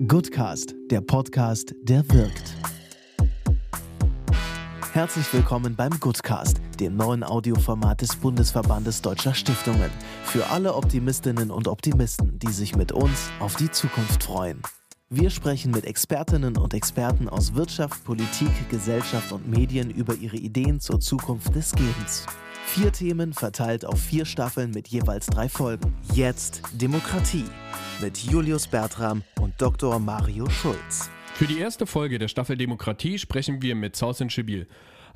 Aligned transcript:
Goodcast, 0.00 0.74
der 0.90 1.00
Podcast, 1.00 1.72
der 1.82 2.02
wirkt. 2.10 2.56
Herzlich 4.92 5.32
willkommen 5.32 5.76
beim 5.76 6.00
Goodcast, 6.00 6.60
dem 6.80 6.96
neuen 6.96 7.22
Audioformat 7.22 8.00
des 8.00 8.16
Bundesverbandes 8.16 9.02
Deutscher 9.02 9.34
Stiftungen. 9.34 9.90
Für 10.24 10.50
alle 10.50 10.74
Optimistinnen 10.74 11.52
und 11.52 11.68
Optimisten, 11.68 12.40
die 12.40 12.50
sich 12.50 12.74
mit 12.74 12.90
uns 12.90 13.30
auf 13.38 13.54
die 13.54 13.70
Zukunft 13.70 14.24
freuen. 14.24 14.60
Wir 15.10 15.30
sprechen 15.30 15.70
mit 15.70 15.84
Expertinnen 15.84 16.56
und 16.56 16.74
Experten 16.74 17.28
aus 17.28 17.54
Wirtschaft, 17.54 18.04
Politik, 18.04 18.50
Gesellschaft 18.70 19.30
und 19.30 19.48
Medien 19.48 19.90
über 19.90 20.16
ihre 20.16 20.36
Ideen 20.36 20.80
zur 20.80 20.98
Zukunft 20.98 21.54
des 21.54 21.70
Gebens. 21.70 22.26
Vier 22.66 22.90
Themen 22.90 23.32
verteilt 23.32 23.84
auf 23.84 24.00
vier 24.00 24.24
Staffeln 24.24 24.72
mit 24.72 24.88
jeweils 24.88 25.26
drei 25.26 25.48
Folgen. 25.48 25.94
Jetzt 26.12 26.62
Demokratie 26.72 27.44
mit 28.00 28.18
Julius 28.18 28.66
Bertram 28.66 29.22
und 29.40 29.54
Dr. 29.60 29.98
Mario 29.98 30.48
Schulz. 30.50 31.10
Für 31.34 31.46
die 31.46 31.58
erste 31.58 31.86
Folge 31.86 32.18
der 32.18 32.28
Staffel 32.28 32.56
Demokratie 32.56 33.18
sprechen 33.18 33.62
wir 33.62 33.74
mit 33.74 33.96
Sausen 33.96 34.30
Schibil. 34.30 34.66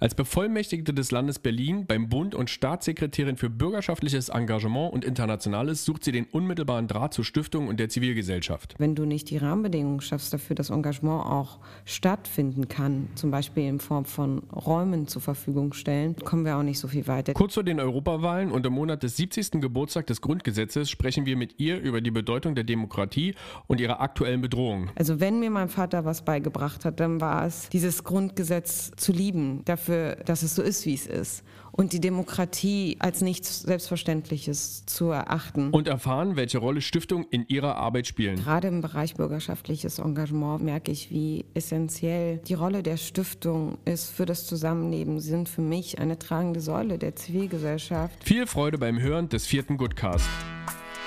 Als 0.01 0.15
Bevollmächtigte 0.15 0.95
des 0.95 1.11
Landes 1.11 1.41
Berlin 1.41 1.85
beim 1.85 2.09
Bund 2.09 2.37
und 2.37 2.51
Staatssekretärin 2.51 3.37
für 3.37 3.51
bürgerschaftliches 3.51 4.29
Engagement 4.29 4.93
und 4.93 5.05
Internationales 5.05 5.85
sucht 5.85 6.05
sie 6.05 6.13
den 6.13 6.27
unmittelbaren 6.27 6.87
Draht 6.87 7.15
zur 7.15 7.25
Stiftung 7.25 7.67
und 7.67 7.81
der 7.81 7.89
Zivilgesellschaft. 7.89 8.77
Wenn 8.79 8.95
du 8.95 9.07
nicht 9.07 9.29
die 9.29 9.39
Rahmenbedingungen 9.39 10.01
schaffst 10.01 10.33
dafür, 10.33 10.55
dass 10.55 10.71
Engagement 10.71 11.27
auch 11.27 11.59
stattfinden 11.85 12.69
kann, 12.69 13.09
zum 13.17 13.33
Beispiel 13.33 13.65
in 13.65 13.81
Form 13.81 14.05
von 14.05 14.39
Räumen 14.55 15.09
zur 15.09 15.21
Verfügung 15.21 15.73
stellen, 15.73 16.15
kommen 16.15 16.45
wir 16.45 16.57
auch 16.57 16.63
nicht 16.63 16.79
so 16.79 16.87
viel 16.87 17.09
weiter. 17.09 17.33
Kurz 17.33 17.55
vor 17.55 17.65
den 17.65 17.81
Europawahlen 17.81 18.53
und 18.53 18.65
im 18.67 18.75
Monat 18.75 19.03
des 19.03 19.17
70. 19.17 19.61
Geburtstags 19.61 20.07
des 20.07 20.21
Grundgesetzes 20.21 20.91
sprechen 20.91 21.27
wir 21.27 21.37
mit 21.37 21.59
ihr 21.59 21.81
über 21.81 22.01
die 22.01 22.13
Bedeutung 22.13 22.55
der 22.55 22.63
Demokratie 22.63 23.35
und 23.67 23.81
ihre 23.81 23.99
aktuellen 23.99 24.43
Bedrohungen. 24.43 24.91
Also 24.95 25.19
wenn 25.19 25.41
mir 25.41 25.51
mein 25.51 25.69
Vater 25.69 26.05
was 26.05 26.25
beigebracht 26.25 26.85
hat, 26.85 27.01
dann 27.01 27.21
war 27.21 27.45
es, 27.45 27.69
dieses 27.71 28.05
Grundgesetz 28.05 28.93
zu 28.97 29.11
lieben, 29.11 29.65
dafür 29.65 29.88
dafür, 29.89 30.17
dass 30.25 30.43
es 30.43 30.55
so 30.55 30.63
ist, 30.63 30.87
wie 30.87 30.95
es 30.95 31.07
ist. 31.07 31.45
Und 31.73 31.93
die 31.93 32.01
Demokratie 32.01 32.97
als 32.99 33.21
nichts 33.21 33.61
Selbstverständliches 33.61 34.85
zu 34.87 35.11
erachten. 35.11 35.71
Und 35.71 35.87
erfahren, 35.87 36.35
welche 36.35 36.59
Rolle 36.59 36.81
Stiftungen 36.81 37.27
in 37.31 37.47
ihrer 37.47 37.77
Arbeit 37.77 38.07
spielen. 38.07 38.37
Gerade 38.37 38.69
im 38.69 38.81
Bereich 38.81 39.15
bürgerschaftliches 39.15 40.01
Engagement 40.01 40.63
merke 40.63 40.91
ich, 40.91 41.11
wie 41.11 41.45
essentiell 41.55 42.39
die 42.39 42.55
Rolle 42.55 42.83
der 42.83 42.97
Stiftung 42.97 43.79
ist 43.85 44.11
für 44.11 44.27
das 44.27 44.47
Zusammenleben. 44.47 45.21
Sie 45.21 45.31
sind 45.31 45.49
für 45.49 45.63
mich 45.63 45.99
eine 45.99 46.19
tragende 46.19 46.61
Säule 46.61 46.99
der 46.99 47.15
Zivilgesellschaft. 47.15 48.25
Viel 48.25 48.47
Freude 48.47 48.79
beim 48.79 49.01
Hören 49.01 49.29
des 49.29 49.47
vierten 49.47 49.77
Goodcast. 49.77 50.29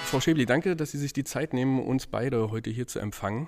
Frau 0.06 0.20
Schäbli, 0.20 0.46
danke, 0.46 0.76
dass 0.76 0.92
Sie 0.92 0.98
sich 0.98 1.14
die 1.14 1.24
Zeit 1.24 1.54
nehmen, 1.54 1.82
uns 1.82 2.08
beide 2.08 2.50
heute 2.50 2.70
hier 2.70 2.88
zu 2.88 3.00
empfangen. 3.00 3.48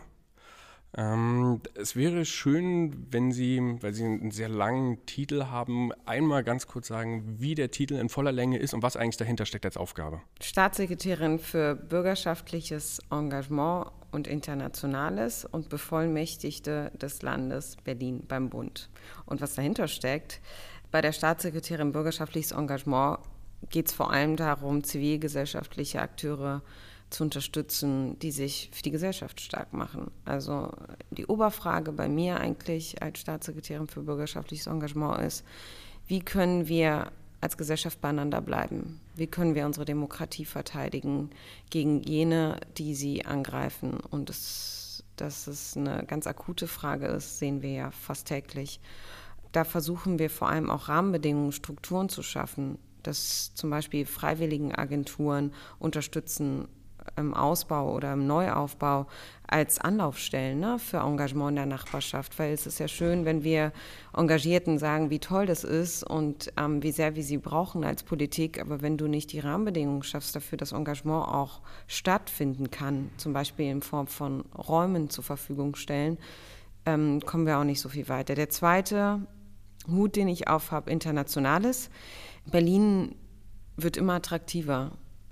Ähm, 0.95 1.61
es 1.73 1.95
wäre 1.95 2.23
schön, 2.25 3.07
wenn 3.09 3.31
Sie, 3.31 3.59
weil 3.81 3.93
Sie 3.93 4.03
einen 4.03 4.31
sehr 4.31 4.49
langen 4.49 5.03
Titel 5.05 5.45
haben, 5.45 5.91
einmal 6.05 6.43
ganz 6.43 6.67
kurz 6.67 6.87
sagen, 6.87 7.35
wie 7.39 7.55
der 7.55 7.71
Titel 7.71 7.95
in 7.95 8.09
voller 8.09 8.31
Länge 8.31 8.59
ist 8.59 8.73
und 8.73 8.83
was 8.83 8.95
eigentlich 8.95 9.17
dahinter 9.17 9.45
steckt 9.45 9.65
als 9.65 9.77
Aufgabe. 9.77 10.21
Staatssekretärin 10.39 11.39
für 11.39 11.75
bürgerschaftliches 11.75 12.99
Engagement 13.09 13.87
und 14.11 14.27
Internationales 14.27 15.45
und 15.45 15.69
Bevollmächtigte 15.69 16.91
des 16.93 17.23
Landes 17.23 17.77
Berlin 17.83 18.23
beim 18.27 18.49
Bund. 18.49 18.89
Und 19.25 19.41
was 19.41 19.55
dahinter 19.55 19.87
steckt, 19.87 20.41
bei 20.91 21.01
der 21.01 21.11
Staatssekretärin 21.11 21.91
bürgerschaftliches 21.91 22.51
Engagement 22.51 23.17
geht 23.69 23.87
es 23.87 23.93
vor 23.93 24.11
allem 24.11 24.35
darum, 24.35 24.83
zivilgesellschaftliche 24.83 26.01
Akteure 26.01 26.61
zu 26.61 26.92
unterstützen, 27.21 28.17
die 28.19 28.31
sich 28.31 28.69
für 28.71 28.83
die 28.83 28.91
Gesellschaft 28.91 29.41
stark 29.41 29.73
machen. 29.73 30.11
Also 30.25 30.71
die 31.11 31.25
Oberfrage 31.25 31.91
bei 31.91 32.09
mir 32.09 32.39
eigentlich 32.39 33.01
als 33.01 33.19
Staatssekretärin 33.19 33.87
für 33.87 34.01
bürgerschaftliches 34.01 34.67
Engagement 34.67 35.21
ist, 35.21 35.43
wie 36.07 36.21
können 36.21 36.67
wir 36.67 37.11
als 37.41 37.57
Gesellschaft 37.57 37.99
beieinander 38.01 38.41
bleiben? 38.41 38.99
Wie 39.15 39.27
können 39.27 39.53
wir 39.53 39.65
unsere 39.65 39.85
Demokratie 39.85 40.45
verteidigen 40.45 41.29
gegen 41.69 42.01
jene, 42.01 42.57
die 42.77 42.95
sie 42.95 43.25
angreifen? 43.25 43.99
Und 43.99 44.29
das, 44.29 45.03
dass 45.17 45.47
es 45.47 45.77
eine 45.77 46.05
ganz 46.05 46.25
akute 46.25 46.67
Frage 46.67 47.07
ist, 47.07 47.39
sehen 47.39 47.61
wir 47.61 47.71
ja 47.71 47.91
fast 47.91 48.27
täglich. 48.27 48.79
Da 49.51 49.65
versuchen 49.65 50.19
wir 50.19 50.29
vor 50.29 50.49
allem 50.49 50.69
auch 50.69 50.89
Rahmenbedingungen, 50.89 51.51
Strukturen 51.51 52.09
zu 52.09 52.23
schaffen, 52.23 52.79
dass 53.03 53.53
zum 53.53 53.69
Beispiel 53.69 54.05
Freiwilligenagenturen 54.05 55.53
unterstützen, 55.79 56.67
im 57.15 57.33
Ausbau 57.33 57.93
oder 57.93 58.13
im 58.13 58.27
Neuaufbau 58.27 59.07
als 59.47 59.79
Anlaufstellen 59.79 60.59
ne, 60.59 60.79
für 60.79 60.97
Engagement 60.97 61.49
in 61.49 61.55
der 61.57 61.65
Nachbarschaft. 61.65 62.39
Weil 62.39 62.53
es 62.53 62.65
ist 62.65 62.79
ja 62.79 62.87
schön, 62.87 63.25
wenn 63.25 63.43
wir 63.43 63.71
Engagierten 64.15 64.79
sagen, 64.79 65.09
wie 65.09 65.19
toll 65.19 65.45
das 65.45 65.63
ist 65.63 66.03
und 66.03 66.51
ähm, 66.57 66.81
wie 66.81 66.91
sehr 66.91 67.15
wir 67.15 67.23
sie 67.23 67.37
brauchen 67.37 67.83
als 67.83 68.03
Politik. 68.03 68.59
Aber 68.59 68.81
wenn 68.81 68.97
du 68.97 69.07
nicht 69.07 69.31
die 69.31 69.39
Rahmenbedingungen 69.39 70.03
schaffst 70.03 70.35
dafür, 70.35 70.57
dass 70.57 70.71
Engagement 70.71 71.27
auch 71.27 71.61
stattfinden 71.87 72.71
kann, 72.71 73.11
zum 73.17 73.33
Beispiel 73.33 73.69
in 73.69 73.81
Form 73.81 74.07
von 74.07 74.41
Räumen 74.57 75.09
zur 75.09 75.23
Verfügung 75.23 75.75
stellen, 75.75 76.17
ähm, 76.85 77.21
kommen 77.25 77.45
wir 77.45 77.59
auch 77.59 77.63
nicht 77.63 77.79
so 77.79 77.89
viel 77.89 78.09
weiter. 78.09 78.35
Der 78.35 78.49
zweite 78.49 79.21
Hut, 79.89 80.15
den 80.15 80.27
ich 80.27 80.47
aufhabe, 80.47 80.91
internationales. 80.91 81.89
Berlin 82.45 83.15
wird 83.75 83.97
immer 83.97 84.13
attraktiver 84.13 84.91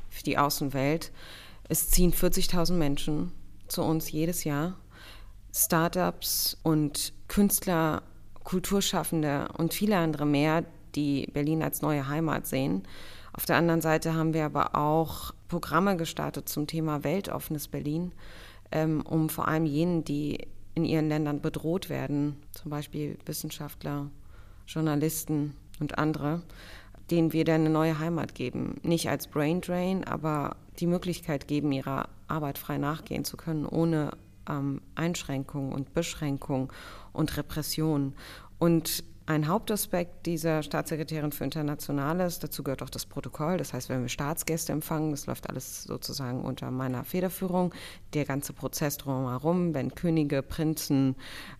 für 0.09 0.23
die 0.23 0.37
Außenwelt. 0.37 1.11
Es 1.71 1.89
ziehen 1.89 2.11
40.000 2.11 2.73
Menschen 2.73 3.31
zu 3.69 3.81
uns 3.81 4.11
jedes 4.11 4.43
Jahr. 4.43 4.75
Startups 5.55 6.57
und 6.63 7.13
Künstler, 7.29 8.03
Kulturschaffende 8.43 9.47
und 9.57 9.73
viele 9.73 9.95
andere 9.95 10.25
mehr, 10.25 10.65
die 10.95 11.27
Berlin 11.31 11.63
als 11.63 11.81
neue 11.81 12.09
Heimat 12.09 12.45
sehen. 12.45 12.83
Auf 13.31 13.45
der 13.45 13.55
anderen 13.55 13.79
Seite 13.79 14.13
haben 14.13 14.33
wir 14.33 14.43
aber 14.43 14.75
auch 14.75 15.33
Programme 15.47 15.95
gestartet 15.95 16.49
zum 16.49 16.67
Thema 16.67 17.05
weltoffenes 17.05 17.69
Berlin, 17.69 18.11
ähm, 18.73 19.01
um 19.05 19.29
vor 19.29 19.47
allem 19.47 19.65
jenen, 19.65 20.03
die 20.03 20.45
in 20.75 20.83
ihren 20.83 21.07
Ländern 21.07 21.39
bedroht 21.39 21.89
werden, 21.89 22.35
zum 22.51 22.69
Beispiel 22.69 23.17
Wissenschaftler, 23.25 24.11
Journalisten 24.67 25.55
und 25.79 25.97
andere, 25.97 26.41
denen 27.11 27.31
wir 27.31 27.45
dann 27.45 27.61
eine 27.61 27.69
neue 27.69 27.97
Heimat 27.97 28.35
geben. 28.35 28.75
Nicht 28.83 29.09
als 29.09 29.27
Brain 29.27 29.61
Drain, 29.61 30.03
aber 30.03 30.57
die 30.81 30.87
Möglichkeit 30.87 31.47
geben, 31.47 31.71
ihrer 31.71 32.09
Arbeit 32.27 32.57
frei 32.57 32.77
nachgehen 32.77 33.23
zu 33.23 33.37
können, 33.37 33.65
ohne 33.65 34.11
ähm, 34.49 34.81
Einschränkungen 34.95 35.71
und 35.71 35.93
Beschränkungen 35.93 36.69
und 37.13 37.37
Repression. 37.37 38.13
Und 38.57 39.03
ein 39.27 39.47
Hauptaspekt 39.47 40.25
dieser 40.25 40.63
Staatssekretärin 40.63 41.31
für 41.31 41.43
Internationales, 41.43 42.39
dazu 42.39 42.63
gehört 42.63 42.81
auch 42.81 42.89
das 42.89 43.05
Protokoll. 43.05 43.57
Das 43.57 43.73
heißt, 43.73 43.89
wenn 43.89 44.01
wir 44.01 44.09
Staatsgäste 44.09 44.71
empfangen, 44.71 45.11
das 45.11 45.27
läuft 45.27 45.49
alles 45.49 45.83
sozusagen 45.83 46.43
unter 46.43 46.71
meiner 46.71 47.03
Federführung. 47.03 47.73
Der 48.13 48.25
ganze 48.25 48.53
Prozess 48.53 48.97
drumherum, 48.97 49.73
wenn 49.73 49.93
Könige, 49.93 50.41
Prinzen, 50.41 51.15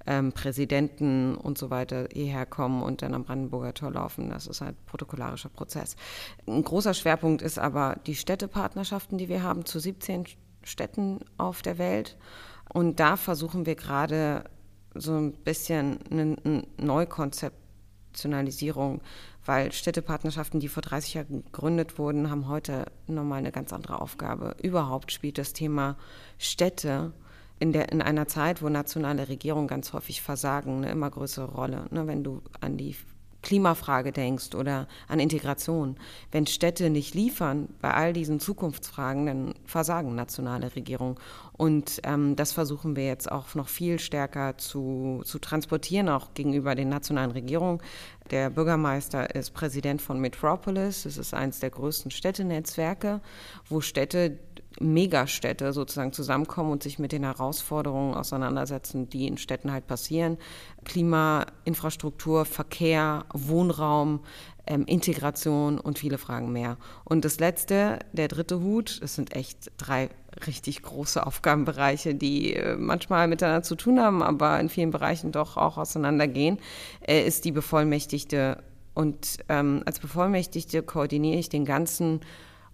ähm, 0.08 0.32
Präsidenten 0.34 1.36
und 1.36 1.58
so 1.58 1.70
weiter 1.70 2.08
hierher 2.12 2.46
kommen 2.46 2.82
und 2.82 3.04
dann 3.04 3.14
am 3.14 3.24
Brandenburger 3.24 3.74
Tor 3.74 3.92
laufen, 3.92 4.32
das 4.32 4.48
ist 4.48 4.62
ein 4.62 4.76
protokollarischer 4.88 5.50
Prozess. 5.50 5.96
Ein 6.48 6.64
großer 6.64 6.94
Schwerpunkt 6.94 7.42
ist 7.42 7.60
aber 7.60 7.98
die 8.08 8.16
Städtepartnerschaften, 8.16 9.18
die 9.18 9.30
wir 9.30 9.44
haben 9.44 9.66
zu 9.66 9.80
17 9.80 10.26
Städten 10.64 11.20
auf 11.38 11.62
der 11.62 11.78
Welt. 11.78 12.18
Und 12.74 13.00
da 13.00 13.18
versuchen 13.18 13.66
wir 13.66 13.76
gerade 13.76 14.46
so 14.96 15.16
ein 15.16 15.34
bisschen 15.34 16.00
ein 16.12 16.68
Neukonzept 16.78 17.56
Internationalisierung, 18.12 19.02
weil 19.46 19.72
Städtepartnerschaften, 19.72 20.60
die 20.60 20.68
vor 20.68 20.84
30 20.84 21.14
Jahren 21.14 21.44
gegründet 21.46 21.98
wurden, 21.98 22.30
haben 22.30 22.48
heute 22.48 22.86
nochmal 23.08 23.40
eine 23.40 23.52
ganz 23.52 23.74
andere 23.74 24.02
Aufgabe. 24.02 24.56
Überhaupt 24.62 25.12
spielt 25.12 25.38
das 25.38 25.54
Thema 25.54 25.98
Städte 26.38 27.14
in, 27.60 27.72
der, 27.72 27.92
in 27.92 28.02
einer 28.02 28.28
Zeit, 28.28 28.62
wo 28.62 28.70
nationale 28.70 29.30
Regierungen 29.30 29.68
ganz 29.68 29.94
häufig 29.94 30.22
versagen, 30.22 30.78
eine 30.78 30.92
immer 30.92 31.10
größere 31.10 31.52
Rolle. 31.52 31.86
Ne, 31.92 32.06
wenn 32.08 32.24
du 32.24 32.42
an 32.60 32.78
die 32.78 32.96
Klimafrage 33.42 34.12
denkst 34.12 34.56
oder 34.56 34.88
an 35.08 35.20
Integration. 35.20 35.98
Wenn 36.32 36.48
Städte 36.48 36.90
nicht 36.90 37.14
liefern 37.16 37.70
bei 37.82 37.94
all 37.94 38.14
diesen 38.14 38.40
Zukunftsfragen, 38.40 39.26
dann 39.26 39.54
versagen 39.66 40.16
nationale 40.16 40.76
Regierungen. 40.76 41.16
Und 41.54 42.02
ähm, 42.04 42.36
das 42.36 42.54
versuchen 42.54 42.96
wir 42.96 43.06
jetzt 43.06 43.32
auch 43.32 43.54
noch 43.56 43.68
viel 43.68 44.00
stärker 44.00 44.58
zu, 44.58 45.22
zu 45.26 45.40
transportieren, 45.40 46.10
auch 46.10 46.34
gegenüber 46.34 46.76
den 46.76 46.90
nationalen 46.90 47.32
Regierungen. 47.32 47.82
Der 48.32 48.50
Bürgermeister 48.50 49.36
ist 49.36 49.54
Präsident 49.54 50.02
von 50.02 50.20
Metropolis. 50.20 51.04
Das 51.04 51.18
ist 51.18 51.34
eines 51.34 51.60
der 51.60 51.70
größten 51.70 52.12
Städtenetzwerke, 52.12 53.22
wo 53.70 53.82
Städte 53.82 54.40
Megastädte 54.82 55.74
sozusagen 55.74 56.14
zusammenkommen 56.14 56.72
und 56.72 56.84
sich 56.84 57.00
mit 57.00 57.12
den 57.12 57.24
Herausforderungen 57.24 58.14
auseinandersetzen, 58.14 59.10
die 59.10 59.28
in 59.28 59.38
Städten 59.38 59.72
halt 59.72 59.88
passieren. 59.88 60.38
Klima, 60.84 61.46
Infrastruktur, 61.66 62.46
Verkehr, 62.46 63.26
Wohnraum, 63.34 64.22
ähm, 64.68 64.86
Integration 64.86 65.80
und 65.80 66.00
viele 66.00 66.18
Fragen 66.18 66.52
mehr. 66.52 66.78
Und 67.04 67.26
das 67.26 67.40
letzte, 67.40 68.00
der 68.14 68.28
dritte 68.28 68.62
Hut, 68.62 69.00
es 69.04 69.16
sind 69.16 69.36
echt 69.36 69.72
drei 69.78 70.10
richtig 70.46 70.82
große 70.82 71.26
Aufgabenbereiche, 71.26 72.16
die 72.16 72.56
äh, 72.56 72.76
manchmal 72.78 73.28
miteinander 73.28 73.64
zu 73.64 73.76
tun 73.76 74.00
haben, 74.00 74.24
aber 74.24 74.60
in 74.60 74.70
vielen 74.70 74.92
Bereichen 74.92 75.32
doch 75.32 75.58
auch 75.58 75.78
auseinandergehen, 75.78 76.58
äh, 77.06 77.26
ist 77.26 77.46
die 77.46 77.52
Bevollmächtigte. 77.52 78.64
Und 78.94 79.38
ähm, 79.50 79.84
als 79.86 80.00
Bevollmächtigte 80.00 80.84
koordiniere 80.84 81.40
ich 81.40 81.50
den 81.50 81.66
ganzen 81.66 82.22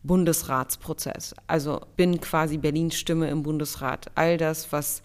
Bundesratsprozess. 0.03 1.35
Also 1.47 1.81
bin 1.95 2.21
quasi 2.21 2.57
Berlins 2.57 2.95
Stimme 2.95 3.29
im 3.29 3.43
Bundesrat. 3.43 4.11
All 4.15 4.37
das, 4.37 4.71
was 4.71 5.01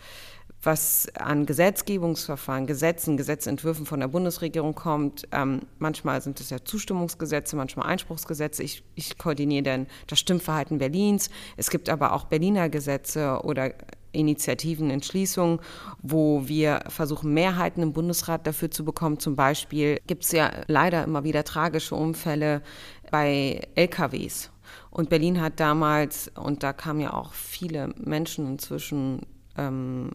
was 0.63 1.09
an 1.17 1.45
Gesetzgebungsverfahren, 1.45 2.67
Gesetzen, 2.67 3.17
Gesetzentwürfen 3.17 3.85
von 3.85 4.01
der 4.01 4.09
Bundesregierung 4.09 4.75
kommt. 4.75 5.27
Ähm, 5.33 5.63
manchmal 5.79 6.23
sind 6.23 6.41
es 6.41 6.51
ja 6.51 6.65
Zustimmungsgesetze, 6.65 7.57
manchmal 7.57 7.89
Einspruchsgesetze. 7.89 8.63
Ich, 8.63 8.85
ich 8.95 9.19
koordiniere 9.19 9.65
dann 9.65 9.87
das 10.07 10.21
Stimmverhalten 10.21 10.79
Berlins. 10.79 11.31
Es 11.57 11.69
gibt 11.69 11.89
aber 11.89 12.13
auch 12.13 12.25
Berliner 12.25 12.69
Gesetze 12.69 13.41
oder 13.43 13.75
Initiativen, 14.13 14.91
Entschließungen, 14.91 15.59
wo 16.01 16.47
wir 16.47 16.85
versuchen, 16.89 17.35
Mehrheiten 17.35 17.83
im 17.83 17.93
Bundesrat 17.93 18.47
dafür 18.47 18.71
zu 18.71 18.85
bekommen. 18.85 19.19
Zum 19.19 19.35
Beispiel 19.35 19.99
gibt 20.07 20.25
es 20.25 20.33
ja 20.33 20.53
leider 20.69 21.03
immer 21.03 21.25
wieder 21.25 21.43
tragische 21.45 21.97
Unfälle 21.97 22.63
bei 23.11 23.63
LKWs. 23.75 24.52
Und 24.91 25.11
Berlin 25.11 25.41
hat 25.41 25.61
damals, 25.61 26.29
und 26.29 26.63
da 26.63 26.73
kamen 26.73 27.01
ja 27.01 27.13
auch 27.13 27.33
viele 27.33 27.89
Menschen 27.97 28.47
inzwischen 28.47 29.27
ähm, 29.57 30.11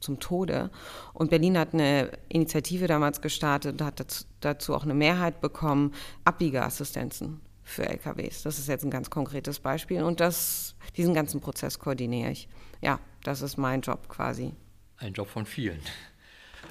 zum 0.00 0.20
Tode. 0.20 0.70
Und 1.12 1.30
Berlin 1.30 1.58
hat 1.58 1.74
eine 1.74 2.10
Initiative 2.28 2.86
damals 2.86 3.20
gestartet 3.20 3.80
und 3.80 3.86
hat 3.86 4.26
dazu, 4.40 4.74
auch 4.74 4.84
eine 4.84 4.94
Mehrheit 4.94 5.40
bekommen, 5.40 5.92
Abbiegeassistenzen 6.24 7.40
für 7.62 7.88
LKWs. 7.88 8.42
Das 8.42 8.58
ist 8.58 8.68
jetzt 8.68 8.84
ein 8.84 8.90
ganz 8.90 9.10
konkretes 9.10 9.58
Beispiel. 9.58 10.02
Und 10.02 10.20
das, 10.20 10.76
diesen 10.96 11.14
ganzen 11.14 11.40
Prozess 11.40 11.78
koordiniere 11.78 12.30
ich. 12.30 12.48
Ja, 12.80 13.00
das 13.24 13.42
ist 13.42 13.56
mein 13.56 13.80
Job 13.80 14.08
quasi. 14.08 14.54
Ein 14.98 15.12
Job 15.12 15.28
von 15.28 15.44
vielen. 15.46 15.80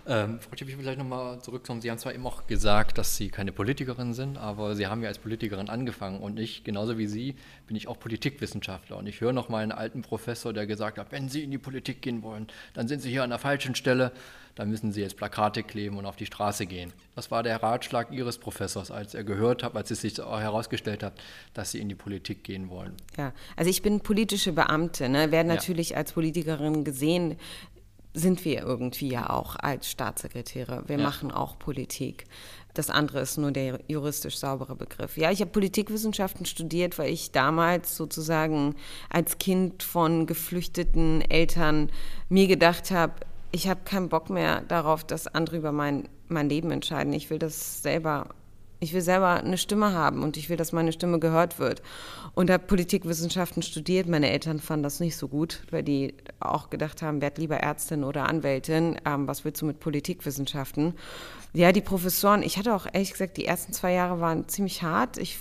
Ähm, 0.08 0.40
Frau 0.40 0.56
Tipp, 0.56 0.68
ich 0.70 0.76
will 0.76 0.84
vielleicht 0.84 1.00
nochmal 1.00 1.42
zurückkommen. 1.42 1.82
Sie 1.82 1.90
haben 1.90 1.98
zwar 1.98 2.14
eben 2.14 2.26
auch 2.28 2.46
gesagt, 2.46 2.98
dass 2.98 3.16
Sie 3.16 3.30
keine 3.30 3.52
Politikerin 3.52 4.14
sind, 4.14 4.38
aber 4.38 4.76
Sie 4.76 4.86
haben 4.86 5.02
ja 5.02 5.08
als 5.08 5.18
Politikerin 5.18 5.70
angefangen. 5.70 6.20
Und 6.20 6.40
ich, 6.40 6.64
genauso 6.64 6.98
wie 6.98 7.08
Sie, 7.08 7.36
bin 7.66 7.76
ich 7.76 7.88
auch 7.88 8.00
Politikwissenschaftler. 8.00 8.98
Und 8.98 9.08
ich 9.08 9.22
höre 9.22 9.34
noch 9.34 9.50
mal 9.50 9.64
einen 9.64 9.72
alten 9.72 10.04
Professor, 10.04 10.54
der 10.54 10.68
gesagt 10.68 11.00
hat, 11.00 11.12
wenn 11.12 11.28
Sie 11.28 11.44
in 11.44 11.50
die 11.50 11.58
Politik 11.58 12.02
gehen 12.02 12.22
wollen, 12.22 12.48
dann 12.74 12.88
sind 12.88 13.02
Sie 13.02 13.10
hier 13.10 13.24
an 13.24 13.32
der 13.32 13.40
falschen 13.40 13.74
Stelle. 13.74 14.12
Dann 14.54 14.70
müssen 14.70 14.94
Sie 14.94 15.02
jetzt 15.02 15.18
Plakate 15.18 15.64
kleben 15.64 15.98
und 15.98 16.06
auf 16.06 16.16
die 16.16 16.26
Straße 16.26 16.66
gehen. 16.66 16.94
Was 17.16 17.30
war 17.30 17.44
der 17.44 17.62
Ratschlag 17.62 18.12
Ihres 18.12 18.38
Professors, 18.38 18.90
als 18.90 19.14
er 19.14 19.26
gehört 19.26 19.64
hat, 19.64 19.76
als 19.76 19.92
es 19.92 20.02
sich 20.02 20.18
herausgestellt 20.18 21.04
hat, 21.04 21.14
dass 21.54 21.72
Sie 21.72 21.80
in 21.80 21.90
die 21.90 21.96
Politik 21.96 22.44
gehen 22.44 22.70
wollen? 22.70 22.94
Ja, 23.18 23.34
also 23.58 23.70
ich 23.70 23.82
bin 23.82 24.00
politische 24.00 24.54
Beamte, 24.54 25.10
ne, 25.10 25.32
werden 25.32 25.48
natürlich 25.48 25.90
ja. 25.90 25.98
als 25.98 26.14
Politikerin 26.14 26.86
gesehen 26.86 27.38
sind 28.16 28.46
wir 28.46 28.62
irgendwie 28.62 29.10
ja 29.10 29.30
auch 29.30 29.58
als 29.58 29.92
Staatssekretäre. 29.92 30.84
Wir 30.88 30.98
ja. 30.98 31.04
machen 31.04 31.32
auch 31.32 31.60
Politik. 31.60 32.26
Das 32.74 32.90
andere 32.90 33.20
ist 33.20 33.38
nur 33.38 33.52
der 33.52 33.80
juristisch 33.88 34.38
saubere 34.38 34.76
Begriff. 34.76 35.18
Ja, 35.18 35.32
ich 35.32 35.42
habe 35.42 35.52
Politikwissenschaften 35.52 36.46
studiert, 36.46 36.98
weil 36.98 37.12
ich 37.12 37.32
damals 37.32 37.96
sozusagen 37.96 38.76
als 39.10 39.38
Kind 39.38 39.84
von 39.84 40.26
geflüchteten 40.26 41.22
Eltern 41.30 41.90
mir 42.30 42.48
gedacht 42.48 42.92
habe, 42.92 43.14
ich 43.52 43.70
habe 43.70 43.82
keinen 43.86 44.10
Bock 44.10 44.30
mehr 44.30 44.62
darauf, 44.62 45.04
dass 45.04 45.28
andere 45.28 45.58
über 45.58 45.72
mein, 45.72 46.10
mein 46.28 46.50
Leben 46.50 46.72
entscheiden. 46.72 47.14
Ich 47.14 47.30
will 47.30 47.40
das 47.40 47.82
selber 47.82 48.30
ich 48.80 48.94
will 48.94 49.02
selber 49.02 49.36
eine 49.36 49.58
Stimme 49.58 49.94
haben 49.94 50.24
und 50.24 50.38
ich 50.38 50.50
will, 50.50 50.58
dass 50.58 50.72
meine 50.72 50.92
Stimme 50.92 51.20
gehört 51.20 51.60
wird. 51.60 51.82
Und 52.34 52.50
habe 52.50 52.66
Politikwissenschaften 52.66 53.64
studiert. 53.64 54.08
Meine 54.08 54.30
Eltern 54.30 54.60
fanden 54.60 54.84
das 54.84 55.00
nicht 55.00 55.16
so 55.16 55.28
gut, 55.28 55.62
weil 55.72 55.84
die 55.84 56.14
auch 56.40 56.70
gedacht 56.70 57.02
haben, 57.02 57.22
werd 57.22 57.38
lieber 57.38 57.58
Ärztin 57.58 58.04
oder 58.04 58.28
Anwältin. 58.28 59.00
Ähm, 59.06 59.28
was 59.28 59.46
willst 59.46 59.62
du 59.62 59.66
mit 59.66 59.80
Politikwissenschaften? 59.80 60.94
Ja, 61.54 61.72
die 61.72 61.82
Professoren, 61.82 62.44
ich 62.44 62.58
hatte 62.58 62.76
auch 62.76 62.88
ehrlich 62.92 63.12
gesagt, 63.12 63.38
die 63.38 63.46
ersten 63.46 63.72
zwei 63.72 63.94
Jahre 63.94 64.20
waren 64.20 64.48
ziemlich 64.50 64.84
hart. 64.84 65.18
Ich 65.18 65.38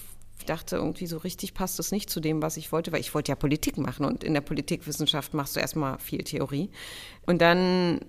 dachte 0.46 0.76
irgendwie 0.76 1.06
so 1.06 1.18
richtig 1.18 1.54
passt 1.54 1.78
es 1.80 1.90
nicht 1.90 2.10
zu 2.10 2.20
dem, 2.20 2.42
was 2.42 2.56
ich 2.56 2.70
wollte, 2.70 2.92
weil 2.92 3.00
ich 3.00 3.14
wollte 3.14 3.32
ja 3.32 3.36
Politik 3.36 3.78
machen 3.78 4.04
und 4.04 4.22
in 4.22 4.34
der 4.34 4.40
Politikwissenschaft 4.40 5.34
machst 5.34 5.56
du 5.56 5.60
erstmal 5.60 5.98
viel 5.98 6.22
Theorie. 6.22 6.70
Und 7.26 7.40
dann 7.40 8.00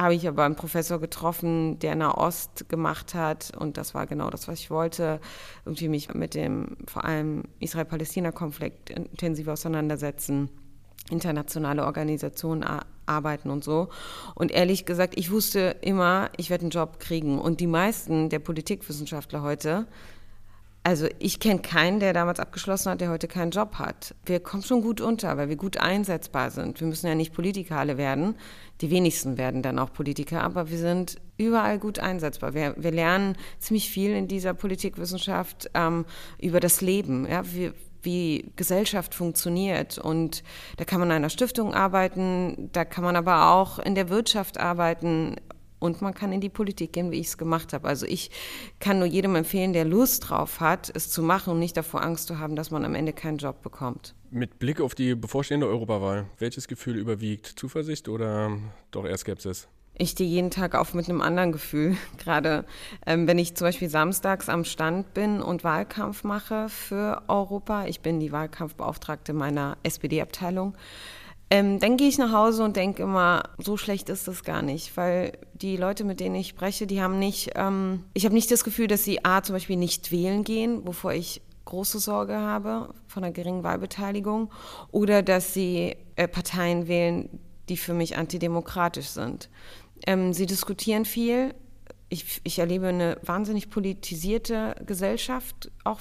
habe 0.00 0.14
ich 0.14 0.26
aber 0.26 0.44
einen 0.44 0.56
Professor 0.56 1.00
getroffen, 1.00 1.78
der 1.78 1.94
Nahost 1.94 2.68
gemacht 2.68 3.14
hat 3.14 3.52
und 3.56 3.76
das 3.76 3.94
war 3.94 4.06
genau 4.06 4.30
das, 4.30 4.48
was 4.48 4.60
ich 4.60 4.70
wollte. 4.70 5.20
Irgendwie 5.64 5.88
mich 5.88 6.12
mit 6.14 6.34
dem 6.34 6.76
vor 6.86 7.04
allem 7.04 7.44
Israel-Palästina-Konflikt 7.58 8.90
intensiv 8.90 9.48
auseinandersetzen, 9.48 10.48
internationale 11.10 11.84
Organisationen 11.84 12.64
arbeiten 13.06 13.50
und 13.50 13.64
so. 13.64 13.88
Und 14.34 14.52
ehrlich 14.52 14.86
gesagt, 14.86 15.14
ich 15.18 15.30
wusste 15.30 15.76
immer, 15.80 16.30
ich 16.36 16.50
werde 16.50 16.62
einen 16.62 16.70
Job 16.70 17.00
kriegen. 17.00 17.38
Und 17.38 17.60
die 17.60 17.66
meisten 17.66 18.28
der 18.28 18.38
Politikwissenschaftler 18.38 19.42
heute 19.42 19.86
also 20.90 21.06
ich 21.20 21.38
kenne 21.38 21.60
keinen, 21.60 22.00
der 22.00 22.12
damals 22.12 22.40
abgeschlossen 22.40 22.90
hat, 22.90 23.00
der 23.00 23.10
heute 23.10 23.28
keinen 23.28 23.52
Job 23.52 23.76
hat. 23.76 24.12
Wir 24.24 24.40
kommen 24.40 24.64
schon 24.64 24.82
gut 24.82 25.00
unter, 25.00 25.36
weil 25.36 25.48
wir 25.48 25.54
gut 25.54 25.76
einsetzbar 25.76 26.50
sind. 26.50 26.80
Wir 26.80 26.88
müssen 26.88 27.06
ja 27.06 27.14
nicht 27.14 27.32
Politiker 27.32 27.76
alle 27.76 27.96
werden. 27.96 28.34
Die 28.80 28.90
wenigsten 28.90 29.38
werden 29.38 29.62
dann 29.62 29.78
auch 29.78 29.92
Politiker, 29.92 30.42
aber 30.42 30.68
wir 30.68 30.78
sind 30.78 31.20
überall 31.36 31.78
gut 31.78 32.00
einsetzbar. 32.00 32.54
Wir, 32.54 32.74
wir 32.76 32.90
lernen 32.90 33.36
ziemlich 33.60 33.88
viel 33.88 34.10
in 34.10 34.26
dieser 34.26 34.52
Politikwissenschaft 34.52 35.70
ähm, 35.74 36.06
über 36.40 36.58
das 36.58 36.80
Leben, 36.80 37.24
ja, 37.30 37.42
wie, 37.44 37.70
wie 38.02 38.50
Gesellschaft 38.56 39.14
funktioniert. 39.14 39.96
Und 39.96 40.42
da 40.76 40.84
kann 40.84 40.98
man 40.98 41.10
in 41.10 41.16
einer 41.18 41.30
Stiftung 41.30 41.72
arbeiten, 41.72 42.68
da 42.72 42.84
kann 42.84 43.04
man 43.04 43.14
aber 43.14 43.52
auch 43.52 43.78
in 43.78 43.94
der 43.94 44.08
Wirtschaft 44.08 44.58
arbeiten, 44.58 45.36
und 45.80 46.00
man 46.02 46.14
kann 46.14 46.32
in 46.32 46.40
die 46.40 46.48
Politik 46.48 46.92
gehen, 46.92 47.10
wie 47.10 47.18
ich 47.18 47.26
es 47.26 47.38
gemacht 47.38 47.72
habe. 47.72 47.88
Also 47.88 48.06
ich 48.06 48.30
kann 48.78 48.98
nur 48.98 49.08
jedem 49.08 49.34
empfehlen, 49.34 49.72
der 49.72 49.84
Lust 49.84 50.28
drauf 50.28 50.60
hat, 50.60 50.92
es 50.94 51.10
zu 51.10 51.22
machen 51.22 51.54
und 51.54 51.58
nicht 51.58 51.76
davor 51.76 52.02
Angst 52.02 52.28
zu 52.28 52.38
haben, 52.38 52.54
dass 52.54 52.70
man 52.70 52.84
am 52.84 52.94
Ende 52.94 53.12
keinen 53.12 53.38
Job 53.38 53.62
bekommt. 53.62 54.14
Mit 54.30 54.60
Blick 54.60 54.80
auf 54.80 54.94
die 54.94 55.16
bevorstehende 55.16 55.66
Europawahl, 55.66 56.26
welches 56.38 56.68
Gefühl 56.68 56.96
überwiegt? 56.96 57.46
Zuversicht 57.46 58.08
oder 58.08 58.56
doch 58.92 59.04
eher 59.04 59.16
Skepsis? 59.16 59.66
Ich 59.94 60.10
stehe 60.10 60.30
jeden 60.30 60.50
Tag 60.50 60.74
auf 60.74 60.94
mit 60.94 61.10
einem 61.10 61.20
anderen 61.20 61.52
Gefühl. 61.52 61.96
Gerade 62.18 62.64
ähm, 63.06 63.26
wenn 63.26 63.38
ich 63.38 63.54
zum 63.54 63.66
Beispiel 63.66 63.90
samstags 63.90 64.48
am 64.48 64.64
Stand 64.64 65.12
bin 65.12 65.42
und 65.42 65.64
Wahlkampf 65.64 66.24
mache 66.24 66.68
für 66.68 67.22
Europa. 67.28 67.86
Ich 67.86 68.00
bin 68.00 68.20
die 68.20 68.32
Wahlkampfbeauftragte 68.32 69.32
meiner 69.32 69.76
SPD-Abteilung. 69.82 70.74
Ähm, 71.52 71.80
dann 71.80 71.96
gehe 71.96 72.08
ich 72.08 72.16
nach 72.16 72.32
Hause 72.32 72.62
und 72.62 72.76
denke 72.76 73.02
immer, 73.02 73.42
so 73.58 73.76
schlecht 73.76 74.08
ist 74.08 74.28
das 74.28 74.44
gar 74.44 74.62
nicht, 74.62 74.96
weil 74.96 75.32
die 75.52 75.76
Leute, 75.76 76.04
mit 76.04 76.20
denen 76.20 76.36
ich 76.36 76.48
spreche, 76.48 76.86
die 76.86 77.02
haben 77.02 77.18
nicht, 77.18 77.50
ähm, 77.56 78.04
ich 78.14 78.24
habe 78.24 78.34
nicht 78.34 78.50
das 78.52 78.62
Gefühl, 78.62 78.86
dass 78.86 79.02
sie 79.02 79.24
A 79.24 79.42
zum 79.42 79.54
Beispiel 79.54 79.76
nicht 79.76 80.12
wählen 80.12 80.44
gehen, 80.44 80.86
wovor 80.86 81.12
ich 81.12 81.42
große 81.64 81.98
Sorge 81.98 82.36
habe 82.36 82.94
von 83.08 83.24
einer 83.24 83.32
geringen 83.32 83.64
Wahlbeteiligung, 83.64 84.50
oder 84.92 85.22
dass 85.22 85.52
sie 85.52 85.96
äh, 86.14 86.28
Parteien 86.28 86.86
wählen, 86.86 87.40
die 87.68 87.76
für 87.76 87.94
mich 87.94 88.16
antidemokratisch 88.16 89.08
sind. 89.08 89.48
Ähm, 90.06 90.32
sie 90.32 90.46
diskutieren 90.46 91.04
viel. 91.04 91.54
Ich, 92.08 92.40
ich 92.44 92.58
erlebe 92.60 92.88
eine 92.88 93.18
wahnsinnig 93.22 93.70
politisierte 93.70 94.74
Gesellschaft, 94.84 95.70
auch 95.84 96.00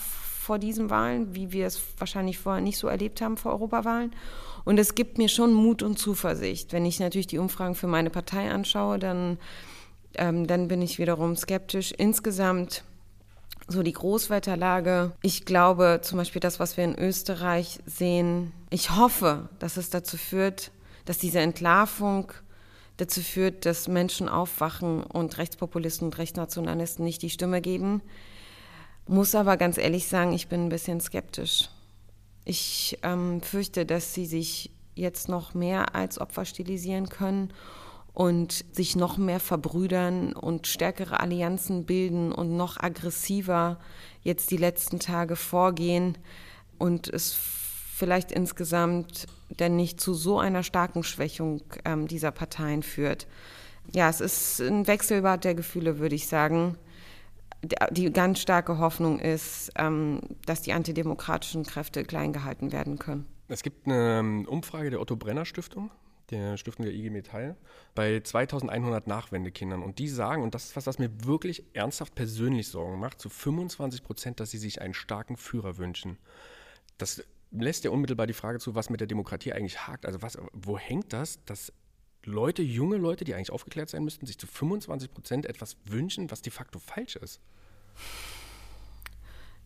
vor 0.50 0.58
diesen 0.58 0.90
Wahlen, 0.90 1.36
wie 1.36 1.52
wir 1.52 1.68
es 1.68 1.80
wahrscheinlich 2.00 2.40
vorher 2.40 2.60
nicht 2.60 2.80
so 2.80 2.88
erlebt 2.88 3.22
haben 3.22 3.38
vor 3.38 3.52
Europawahlen. 3.52 4.16
Und 4.66 4.80
es 4.80 4.96
gibt 4.96 5.20
mir 5.20 5.30
schon 5.30 5.54
Mut 5.54 5.84
und 5.84 6.00
Zuversicht. 6.00 6.74
Wenn 6.74 6.88
ich 6.88 7.00
natürlich 7.00 7.28
die 7.28 7.38
Umfragen 7.38 7.76
für 7.76 7.86
meine 7.86 8.10
Partei 8.10 8.50
anschaue, 8.50 8.98
dann, 8.98 9.38
ähm, 10.16 10.48
dann 10.48 10.68
bin 10.68 10.82
ich 10.82 10.98
wiederum 10.98 11.36
skeptisch. 11.36 11.92
Insgesamt 11.96 12.84
so 13.68 13.84
die 13.84 13.94
Großwetterlage. 13.94 15.12
Ich 15.22 15.46
glaube 15.46 16.00
zum 16.02 16.18
Beispiel 16.18 16.40
das, 16.40 16.60
was 16.60 16.78
wir 16.78 16.84
in 16.84 16.98
Österreich 16.98 17.78
sehen. 17.86 18.52
Ich 18.72 18.96
hoffe, 18.96 19.50
dass 19.60 19.78
es 19.78 19.92
dazu 19.92 20.18
führt, 20.18 20.72
dass 21.06 21.20
diese 21.20 21.42
Entlarvung 21.42 22.32
dazu 22.98 23.22
führt, 23.22 23.68
dass 23.68 23.88
Menschen 23.88 24.28
aufwachen 24.28 25.04
und 25.04 25.38
Rechtspopulisten 25.38 26.08
und 26.08 26.18
Rechtsnationalisten 26.18 27.06
nicht 27.06 27.22
die 27.22 27.30
Stimme 27.30 27.62
geben. 27.62 28.02
Muss 29.10 29.34
aber 29.34 29.58
ganz 29.58 29.80
ehrlich 29.80 30.08
sagen, 30.08 30.34
ich 30.34 30.50
bin 30.50 30.66
ein 30.68 30.70
bisschen 30.70 31.02
skeptisch. 31.02 31.70
Ich 32.46 33.00
ähm, 33.02 33.42
fürchte, 33.42 33.84
dass 33.84 34.14
sie 34.14 34.28
sich 34.28 34.70
jetzt 34.94 35.30
noch 35.30 35.56
mehr 35.56 35.96
als 35.96 36.22
Opfer 36.22 36.46
stilisieren 36.46 37.10
können 37.10 37.52
und 38.14 38.64
sich 38.72 38.96
noch 38.96 39.18
mehr 39.18 39.40
verbrüdern 39.40 40.34
und 40.34 40.68
stärkere 40.68 41.22
Allianzen 41.22 41.88
bilden 41.88 42.32
und 42.32 42.56
noch 42.56 42.80
aggressiver 42.80 43.80
jetzt 44.22 44.52
die 44.52 44.58
letzten 44.58 45.00
Tage 45.00 45.36
vorgehen 45.36 46.16
und 46.78 47.08
es 47.08 47.34
vielleicht 47.34 48.32
insgesamt 48.32 49.26
denn 49.50 49.76
nicht 49.76 50.00
zu 50.00 50.14
so 50.14 50.38
einer 50.38 50.62
starken 50.62 51.02
Schwächung 51.02 51.64
ähm, 51.84 52.08
dieser 52.08 52.30
Parteien 52.30 52.84
führt. 52.84 53.26
Ja, 53.92 54.08
es 54.08 54.22
ist 54.22 54.62
ein 54.62 54.86
Wechselbad 54.86 55.46
der 55.46 55.56
Gefühle, 55.56 55.98
würde 55.98 56.14
ich 56.14 56.28
sagen. 56.28 56.78
Die 57.62 58.12
ganz 58.12 58.40
starke 58.40 58.78
Hoffnung 58.78 59.20
ist, 59.20 59.72
ähm, 59.76 60.22
dass 60.46 60.62
die 60.62 60.74
antidemokratischen 60.74 61.66
Kräfte 61.66 62.04
klein 62.04 62.32
gehalten 62.32 62.72
werden 62.72 63.00
können. 63.00 63.26
Es 63.50 63.64
gibt 63.64 63.86
eine 63.86 64.20
ähm, 64.20 64.46
Umfrage 64.48 64.92
der 64.92 65.02
Otto 65.02 65.16
Brenner 65.16 65.44
Stiftung, 65.46 65.92
der 66.30 66.56
Stiftung 66.58 66.86
der 66.86 66.94
IG 66.94 67.10
Metall, 67.10 67.58
bei 67.96 68.22
2100 68.22 69.08
Nachwendekindern. 69.08 69.84
Und 69.84 70.00
die 70.00 70.08
sagen, 70.08 70.44
und 70.44 70.56
das 70.56 70.66
ist 70.66 70.76
was, 70.76 70.88
was 70.88 71.00
mir 71.00 71.10
wirklich 71.26 71.64
ernsthaft 71.74 72.16
persönlich 72.16 72.70
Sorgen 72.70 73.00
macht, 73.00 73.20
zu 73.20 73.30
25 73.30 74.04
Prozent, 74.04 74.40
dass 74.40 74.52
sie 74.52 74.58
sich 74.58 74.82
einen 74.82 74.94
starken 74.94 75.36
Führer 75.36 75.78
wünschen. 75.78 76.18
Das 76.98 77.24
lässt 77.52 77.84
ja 77.84 77.92
unmittelbar 77.92 78.28
die 78.28 78.34
Frage 78.34 78.60
zu, 78.60 78.76
was 78.76 78.90
mit 78.90 79.00
der 79.00 79.08
Demokratie 79.08 79.52
eigentlich 79.52 79.88
hakt. 79.88 80.06
Also 80.06 80.22
was, 80.22 80.38
wo 80.54 80.78
hängt 80.78 81.12
das, 81.12 81.44
dass 81.46 81.74
Leute, 82.30 82.62
junge 82.62 82.98
Leute, 82.98 83.26
die 83.26 83.34
eigentlich 83.34 83.52
aufgeklärt 83.52 83.90
sein 83.90 84.04
müssten, 84.04 84.26
sich 84.26 84.38
zu 84.38 84.48
25 84.48 85.12
Prozent 85.12 85.46
etwas 85.46 85.78
wünschen, 85.86 86.32
was 86.32 86.42
de 86.42 86.52
facto 86.52 86.80
falsch 86.80 87.16
ist? 87.18 87.40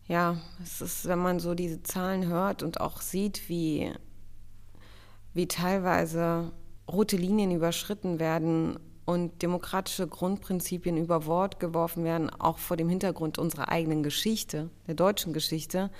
Ja, 0.06 0.36
es 0.62 0.80
ist, 0.80 1.06
wenn 1.06 1.18
man 1.18 1.40
so 1.40 1.54
diese 1.54 1.82
Zahlen 1.82 2.26
hört 2.26 2.62
und 2.62 2.80
auch 2.80 3.00
sieht, 3.00 3.48
wie, 3.48 3.92
wie 5.32 5.48
teilweise 5.48 6.52
rote 6.90 7.16
Linien 7.16 7.50
überschritten 7.50 8.18
werden 8.18 8.78
und 9.06 9.42
demokratische 9.42 10.06
Grundprinzipien 10.06 10.96
über 10.96 11.20
Bord 11.20 11.60
geworfen 11.60 12.04
werden, 12.04 12.28
auch 12.30 12.58
vor 12.58 12.76
dem 12.76 12.88
Hintergrund 12.88 13.38
unserer 13.38 13.68
eigenen 13.68 14.02
Geschichte, 14.02 14.70
der 14.86 14.94
deutschen 14.94 15.32
Geschichte, 15.32 15.90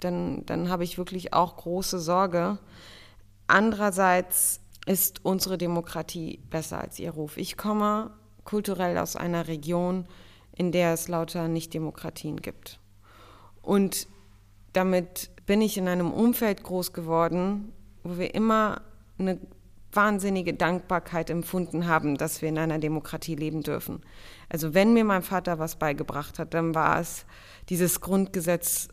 dann, 0.00 0.44
dann 0.46 0.68
habe 0.68 0.84
ich 0.84 0.98
wirklich 0.98 1.32
auch 1.32 1.56
große 1.56 2.00
Sorge. 2.00 2.58
Andererseits 3.46 4.60
ist 4.86 5.24
unsere 5.24 5.58
Demokratie 5.58 6.40
besser 6.50 6.80
als 6.80 6.98
ihr 6.98 7.10
Ruf. 7.10 7.36
Ich 7.36 7.56
komme 7.56 8.10
kulturell 8.44 8.98
aus 8.98 9.16
einer 9.16 9.46
Region, 9.48 10.06
in 10.56 10.72
der 10.72 10.92
es 10.92 11.08
lauter 11.08 11.48
Nicht-Demokratien 11.48 12.40
gibt. 12.40 12.80
Und 13.62 14.08
damit 14.72 15.30
bin 15.46 15.60
ich 15.60 15.78
in 15.78 15.88
einem 15.88 16.12
Umfeld 16.12 16.62
groß 16.62 16.92
geworden, 16.92 17.72
wo 18.02 18.18
wir 18.18 18.34
immer 18.34 18.82
eine 19.18 19.38
wahnsinnige 19.92 20.54
Dankbarkeit 20.54 21.30
empfunden 21.30 21.86
haben, 21.86 22.16
dass 22.16 22.42
wir 22.42 22.48
in 22.48 22.58
einer 22.58 22.78
Demokratie 22.78 23.34
leben 23.34 23.62
dürfen. 23.62 24.00
Also 24.48 24.74
wenn 24.74 24.94
mir 24.94 25.04
mein 25.04 25.22
Vater 25.22 25.58
was 25.58 25.76
beigebracht 25.76 26.38
hat, 26.38 26.54
dann 26.54 26.74
war 26.74 26.98
es 26.98 27.26
dieses 27.68 28.00
Grundgesetz 28.00 28.88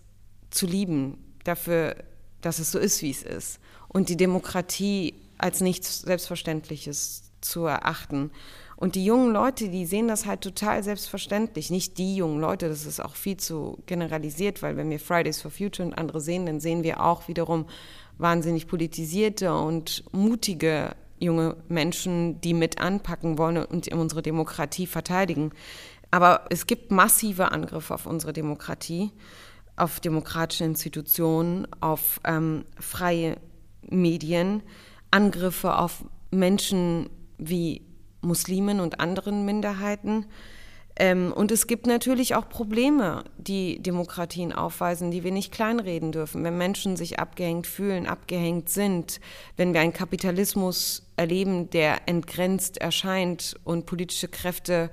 zu 0.50 0.66
lieben, 0.66 1.18
dafür, 1.46 1.96
dass 2.42 2.60
es 2.60 2.72
so 2.72 2.80
ist, 2.80 3.02
wie 3.02 3.12
es 3.12 3.24
ist. 3.24 3.60
Und 3.88 4.10
die 4.10 4.18
Demokratie 4.18 5.16
als 5.40 5.62
nichts 5.62 6.02
Selbstverständliches 6.02 7.32
zu 7.42 7.66
erachten. 7.66 8.32
Und 8.76 8.96
die 8.96 9.04
jungen 9.04 9.34
Leute, 9.34 9.70
die 9.70 9.86
sehen 9.86 10.08
das 10.08 10.26
halt 10.26 10.42
total 10.42 10.84
selbstverständlich. 10.84 11.70
Nicht 11.70 11.98
die 11.98 12.16
jungen 12.16 12.40
Leute, 12.40 12.70
das 12.70 12.86
ist 12.86 13.00
auch 13.02 13.16
viel 13.16 13.38
zu 13.38 13.78
generalisiert, 13.88 14.62
weil 14.62 14.78
wenn 14.78 14.90
wir 14.90 15.00
Fridays 15.00 15.42
for 15.42 15.52
Future 15.52 15.88
und 15.88 15.98
andere 15.98 16.22
sehen, 16.22 16.46
dann 16.46 16.60
sehen 16.60 16.84
wir 16.84 17.04
auch 17.04 17.28
wiederum 17.28 17.66
wahnsinnig 18.18 18.68
politisierte 18.68 19.54
und 19.54 20.04
mutige 20.14 20.96
junge 21.20 21.58
Menschen, 21.68 22.40
die 22.40 22.54
mit 22.54 22.80
anpacken 22.80 23.38
wollen 23.38 23.58
und 23.66 23.90
unsere 23.90 24.22
Demokratie 24.22 24.88
verteidigen. 24.88 25.52
Aber 26.12 26.46
es 26.50 26.66
gibt 26.66 26.92
massive 26.92 27.52
Angriffe 27.52 27.94
auf 27.94 28.06
unsere 28.06 28.34
Demokratie 28.34 29.12
auf 29.80 30.00
demokratische 30.00 30.66
Institutionen, 30.66 31.68
auf 31.80 32.20
ähm, 32.26 32.66
freie 32.80 33.38
Medien, 33.90 34.62
Angriffe 35.12 35.78
auf 35.78 36.04
Menschen 36.32 37.10
wie 37.38 37.82
Muslimen 38.22 38.80
und 38.80 39.00
anderen 39.00 39.46
Minderheiten. 39.46 40.26
Ähm, 40.98 41.32
und 41.34 41.52
es 41.52 41.68
gibt 41.68 41.88
natürlich 41.88 42.36
auch 42.36 42.50
Probleme, 42.50 43.24
die 43.38 43.82
Demokratien 43.82 44.52
aufweisen, 44.52 45.12
die 45.12 45.24
wir 45.24 45.32
nicht 45.32 45.54
kleinreden 45.54 46.12
dürfen. 46.12 46.44
Wenn 46.44 46.58
Menschen 46.58 46.98
sich 46.98 47.20
abgehängt 47.20 47.68
fühlen, 47.68 48.06
abgehängt 48.06 48.70
sind, 48.70 49.22
wenn 49.56 49.74
wir 49.74 49.80
einen 49.80 49.94
Kapitalismus 49.94 51.10
erleben, 51.16 51.70
der 51.70 52.08
entgrenzt 52.08 52.80
erscheint 52.80 53.56
und 53.64 53.86
politische 53.86 54.28
Kräfte 54.28 54.92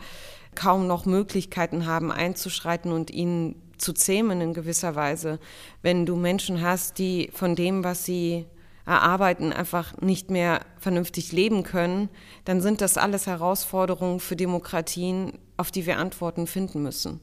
kaum 0.55 0.87
noch 0.87 1.05
Möglichkeiten 1.05 1.87
haben 1.87 2.11
einzuschreiten 2.11 2.93
und 2.93 3.11
ihnen 3.11 3.61
zu 3.77 3.93
zähmen 3.93 4.41
in 4.41 4.55
gewisser 4.55 4.95
Weise, 4.95 5.39
wenn 5.83 6.07
du 6.07 6.17
Menschen 6.17 6.63
hast, 6.63 6.99
die 6.99 7.31
von 7.33 7.57
dem, 7.57 7.85
was 7.85 8.05
sie 8.05 8.47
erarbeiten, 8.87 9.53
einfach 9.53 10.01
nicht 10.01 10.31
mehr 10.31 10.61
vernünftig 10.79 11.33
leben 11.33 11.65
können, 11.65 12.09
dann 12.45 12.61
sind 12.61 12.81
das 12.81 12.97
alles 12.97 13.27
Herausforderungen 13.27 14.21
für 14.21 14.37
Demokratien, 14.37 15.33
auf 15.57 15.71
die 15.71 15.87
wir 15.87 15.99
Antworten 15.99 16.47
finden 16.47 16.83
müssen. 16.83 17.21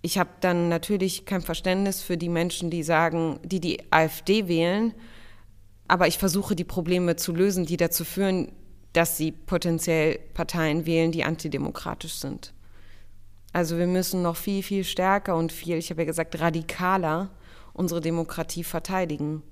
Ich 0.00 0.18
habe 0.18 0.30
dann 0.40 0.68
natürlich 0.68 1.26
kein 1.26 1.42
Verständnis 1.42 2.00
für 2.00 2.16
die 2.16 2.28
Menschen, 2.28 2.70
die 2.70 2.82
sagen, 2.82 3.40
die 3.44 3.60
die 3.60 3.92
AfD 3.92 4.48
wählen, 4.48 4.94
aber 5.86 6.06
ich 6.06 6.18
versuche 6.18 6.56
die 6.56 6.64
Probleme 6.64 7.16
zu 7.16 7.32
lösen, 7.34 7.66
die 7.66 7.76
dazu 7.76 8.04
führen, 8.04 8.52
dass 8.92 9.16
sie 9.16 9.32
potenziell 9.32 10.18
Parteien 10.34 10.86
wählen, 10.86 11.12
die 11.12 11.24
antidemokratisch 11.24 12.14
sind. 12.14 12.54
Also 13.52 13.78
wir 13.78 13.86
müssen 13.86 14.22
noch 14.22 14.36
viel, 14.36 14.62
viel 14.62 14.84
stärker 14.84 15.36
und 15.36 15.52
viel, 15.52 15.76
ich 15.76 15.90
habe 15.90 16.02
ja 16.02 16.06
gesagt, 16.06 16.40
radikaler 16.40 17.30
unsere 17.72 18.00
Demokratie 18.00 18.64
verteidigen. 18.64 19.42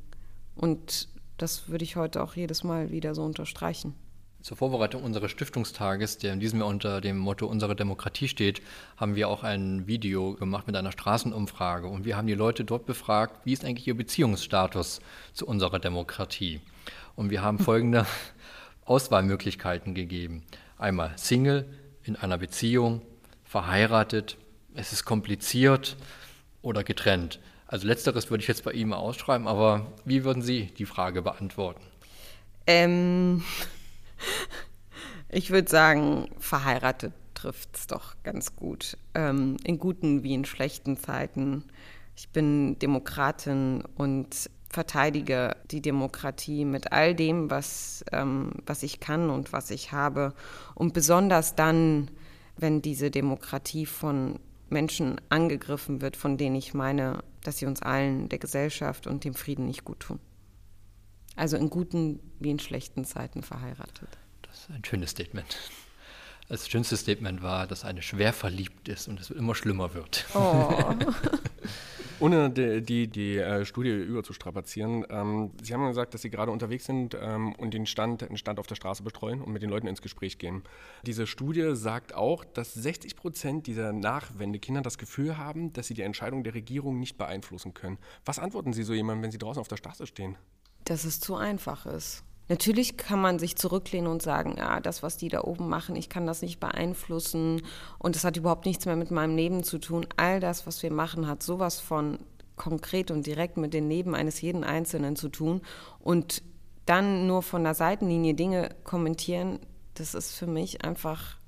Und 0.57 1.09
das 1.37 1.69
würde 1.69 1.85
ich 1.85 1.97
heute 1.97 2.23
auch 2.23 2.35
jedes 2.35 2.65
Mal 2.65 2.91
wieder 2.91 3.15
so 3.15 3.23
unterstreichen. 3.23 3.95
Zur 4.41 4.57
Vorbereitung 4.57 5.03
unseres 5.03 5.33
Stiftungstages, 5.33 6.19
der 6.19 6.33
in 6.33 6.41
diesem 6.41 6.61
Jahr 6.61 6.69
unter 6.69 7.01
dem 7.01 7.19
Motto 7.19 7.47
Unsere 7.47 7.75
Demokratie 7.75 8.29
steht, 8.29 8.63
haben 8.97 9.17
wir 9.17 9.29
auch 9.29 9.43
ein 9.43 9.87
Video 9.87 10.35
gemacht 10.35 10.67
mit 10.67 10.77
einer 10.77 10.93
Straßenumfrage. 10.93 11.89
Und 11.89 12.05
wir 12.05 12.17
haben 12.17 12.29
die 12.29 12.35
Leute 12.35 12.65
dort 12.65 12.87
befragt, 12.87 13.45
wie 13.45 13.53
ist 13.53 13.65
eigentlich 13.65 13.89
ihr 13.89 13.97
Beziehungsstatus 13.97 15.01
zu 15.33 15.47
unserer 15.47 15.81
Demokratie. 15.81 16.61
Und 17.17 17.31
wir 17.31 17.43
haben 17.43 17.59
folgende 17.61 18.07
Auswahlmöglichkeiten 18.85 19.95
gegeben. 19.95 20.45
Einmal 20.79 21.13
Single, 21.17 21.69
in 22.05 22.15
einer 22.15 22.39
Beziehung, 22.39 23.03
verheiratet, 23.43 24.37
es 24.75 24.93
ist 24.93 25.05
kompliziert 25.05 25.97
oder 26.63 26.85
getrennt. 26.85 27.41
Also 27.69 27.87
letzteres 27.87 28.31
würde 28.31 28.43
ich 28.43 28.49
jetzt 28.49 28.65
bei 28.65 28.73
mal 28.85 28.97
ausschreiben, 28.97 29.49
aber 29.49 29.87
wie 30.05 30.25
würden 30.25 30.43
Sie 30.43 30.67
die 30.67 30.87
Frage 30.87 31.23
beantworten? 31.23 31.83
Ähm, 32.67 33.43
ich 35.29 35.51
würde 35.51 35.69
sagen, 35.69 36.29
verheiratet 36.39 37.13
trifft 37.35 37.77
es 37.77 37.87
doch 37.87 38.15
ganz 38.23 38.57
gut. 38.57 38.97
Ähm, 39.15 39.57
in 39.65 39.79
guten 39.79 40.23
wie 40.23 40.35
in 40.35 40.45
schlechten 40.45 40.97
Zeiten. 40.97 41.65
Ich 42.17 42.31
bin 42.31 42.79
Demokratin 42.79 43.83
und 43.97 44.51
verteidige 44.71 45.57
die 45.71 45.81
Demokratie 45.81 46.65
mit 46.65 46.93
all 46.93 47.15
dem, 47.15 47.51
was, 47.51 48.05
ähm, 48.13 48.53
was 48.65 48.83
ich 48.83 49.01
kann 49.01 49.31
und 49.31 49.53
was 49.53 49.71
ich 49.71 49.93
habe. 49.93 50.35
Und 50.75 50.95
besonders 50.95 51.55
dann, 51.55 52.11
wenn 52.57 52.83
diese 52.83 53.11
Demokratie 53.11 53.87
von 53.87 54.41
Menschen 54.69 55.21
angegriffen 55.29 56.01
wird, 56.01 56.17
von 56.17 56.37
denen 56.37 56.57
ich 56.57 56.75
meine, 56.75 57.23
dass 57.43 57.59
sie 57.59 57.67
uns 57.67 57.83
allen, 57.83 58.29
der 58.29 58.39
Gesellschaft 58.39 59.07
und 59.07 59.25
dem 59.25 59.35
Frieden 59.35 59.67
nicht 59.67 59.85
gut 59.85 60.01
tun. 60.01 60.21
Also 61.37 61.57
in 61.57 61.71
guten 61.71 62.21
wie 62.41 62.51
in 62.51 62.59
schlechten 62.59 63.05
Zeiten 63.05 63.43
verheiratet. 63.43 64.09
Das 64.43 64.61
ist 64.61 64.71
ein 64.71 64.85
schönes 64.85 65.11
Statement. 65.11 65.57
Das 66.49 66.69
schönste 66.69 66.97
Statement 66.97 67.43
war, 67.43 67.67
dass 67.67 67.85
eine 67.85 68.03
schwer 68.03 68.33
verliebt 68.33 68.89
ist 68.89 69.09
und 69.09 69.21
es 69.21 69.31
immer 69.31 69.55
schlimmer 69.55 69.95
wird. 69.95 70.27
Oh. 70.35 70.73
Ohne 72.19 72.49
die, 72.49 72.81
die, 72.81 73.09
die 73.09 73.37
äh, 73.37 73.67
Studie 73.67 73.91
überzustrapazieren, 73.91 75.05
ähm, 75.11 75.51
Sie 75.63 75.75
haben 75.75 75.87
gesagt, 75.87 76.15
dass 76.15 76.23
Sie 76.23 76.31
gerade 76.31 76.51
unterwegs 76.51 76.87
sind 76.87 77.17
ähm, 77.21 77.53
und 77.55 77.75
den 77.75 77.85
Stand, 77.85 78.23
den 78.23 78.39
Stand 78.39 78.59
auf 78.59 78.67
der 78.67 78.75
Straße 78.75 79.03
betreuen 79.03 79.43
und 79.43 79.53
mit 79.53 79.63
den 79.63 79.69
Leuten 79.69 79.87
ins 79.87 80.01
Gespräch 80.01 80.39
gehen. 80.39 80.63
Diese 81.05 81.27
Studie 81.27 81.77
sagt 81.77 82.15
auch, 82.15 82.45
dass 82.45 82.73
60 82.73 83.17
Prozent 83.17 83.67
dieser 83.67 83.93
Nachwendekinder 83.93 84.81
das 84.81 84.97
Gefühl 84.97 85.37
haben, 85.37 85.75
dass 85.75 85.89
sie 85.89 85.95
die 85.95 86.03
Entscheidung 86.03 86.43
der 86.43 86.55
Regierung 86.55 86.99
nicht 86.99 87.19
beeinflussen 87.19 87.75
können. 87.75 87.99
Was 88.25 88.39
antworten 88.39 88.73
Sie 88.73 88.83
so 88.83 88.95
jemandem, 88.95 89.25
wenn 89.25 89.31
Sie 89.31 89.39
draußen 89.39 89.61
auf 89.61 89.69
der 89.69 89.77
Straße 89.77 90.07
stehen? 90.07 90.37
Dass 90.85 91.05
es 91.05 91.21
zu 91.21 91.37
einfach 91.37 91.85
ist. 91.85 92.25
Natürlich 92.49 92.97
kann 92.97 93.21
man 93.21 93.39
sich 93.39 93.57
zurücklehnen 93.57 94.11
und 94.11 94.23
sagen, 94.23 94.55
ja, 94.57 94.81
das, 94.81 95.03
was 95.03 95.17
die 95.17 95.29
da 95.29 95.43
oben 95.43 95.69
machen, 95.69 95.97
ich 95.97 96.09
kann 96.09 96.27
das 96.27 96.43
nicht 96.43 96.61
beeinflussen 96.61 97.63
und 97.99 98.15
es 98.15 98.23
hat 98.23 98.37
überhaupt 98.37 98.67
nichts 98.67 98.87
mehr 98.87 98.97
mit 98.97 99.11
meinem 99.11 99.37
Leben 99.37 99.65
zu 99.65 99.79
tun. 99.79 100.07
All 100.17 100.39
das, 100.39 100.67
was 100.67 100.83
wir 100.83 100.93
machen, 100.93 101.27
hat 101.27 101.43
sowas 101.43 101.81
von 101.81 102.19
konkret 102.55 103.11
und 103.11 103.27
direkt 103.27 103.57
mit 103.57 103.75
dem 103.75 103.89
Leben 103.89 104.15
eines 104.15 104.41
jeden 104.41 104.65
Einzelnen 104.65 105.17
zu 105.17 105.29
tun. 105.29 105.61
Und 105.99 106.43
dann 106.87 107.27
nur 107.27 107.43
von 107.43 107.65
der 107.65 107.75
Seitenlinie 107.75 108.35
Dinge 108.35 108.71
kommentieren, 108.85 109.59
das 109.95 110.15
ist 110.15 110.33
für 110.33 110.47
mich 110.47 110.85
einfach 110.85 111.39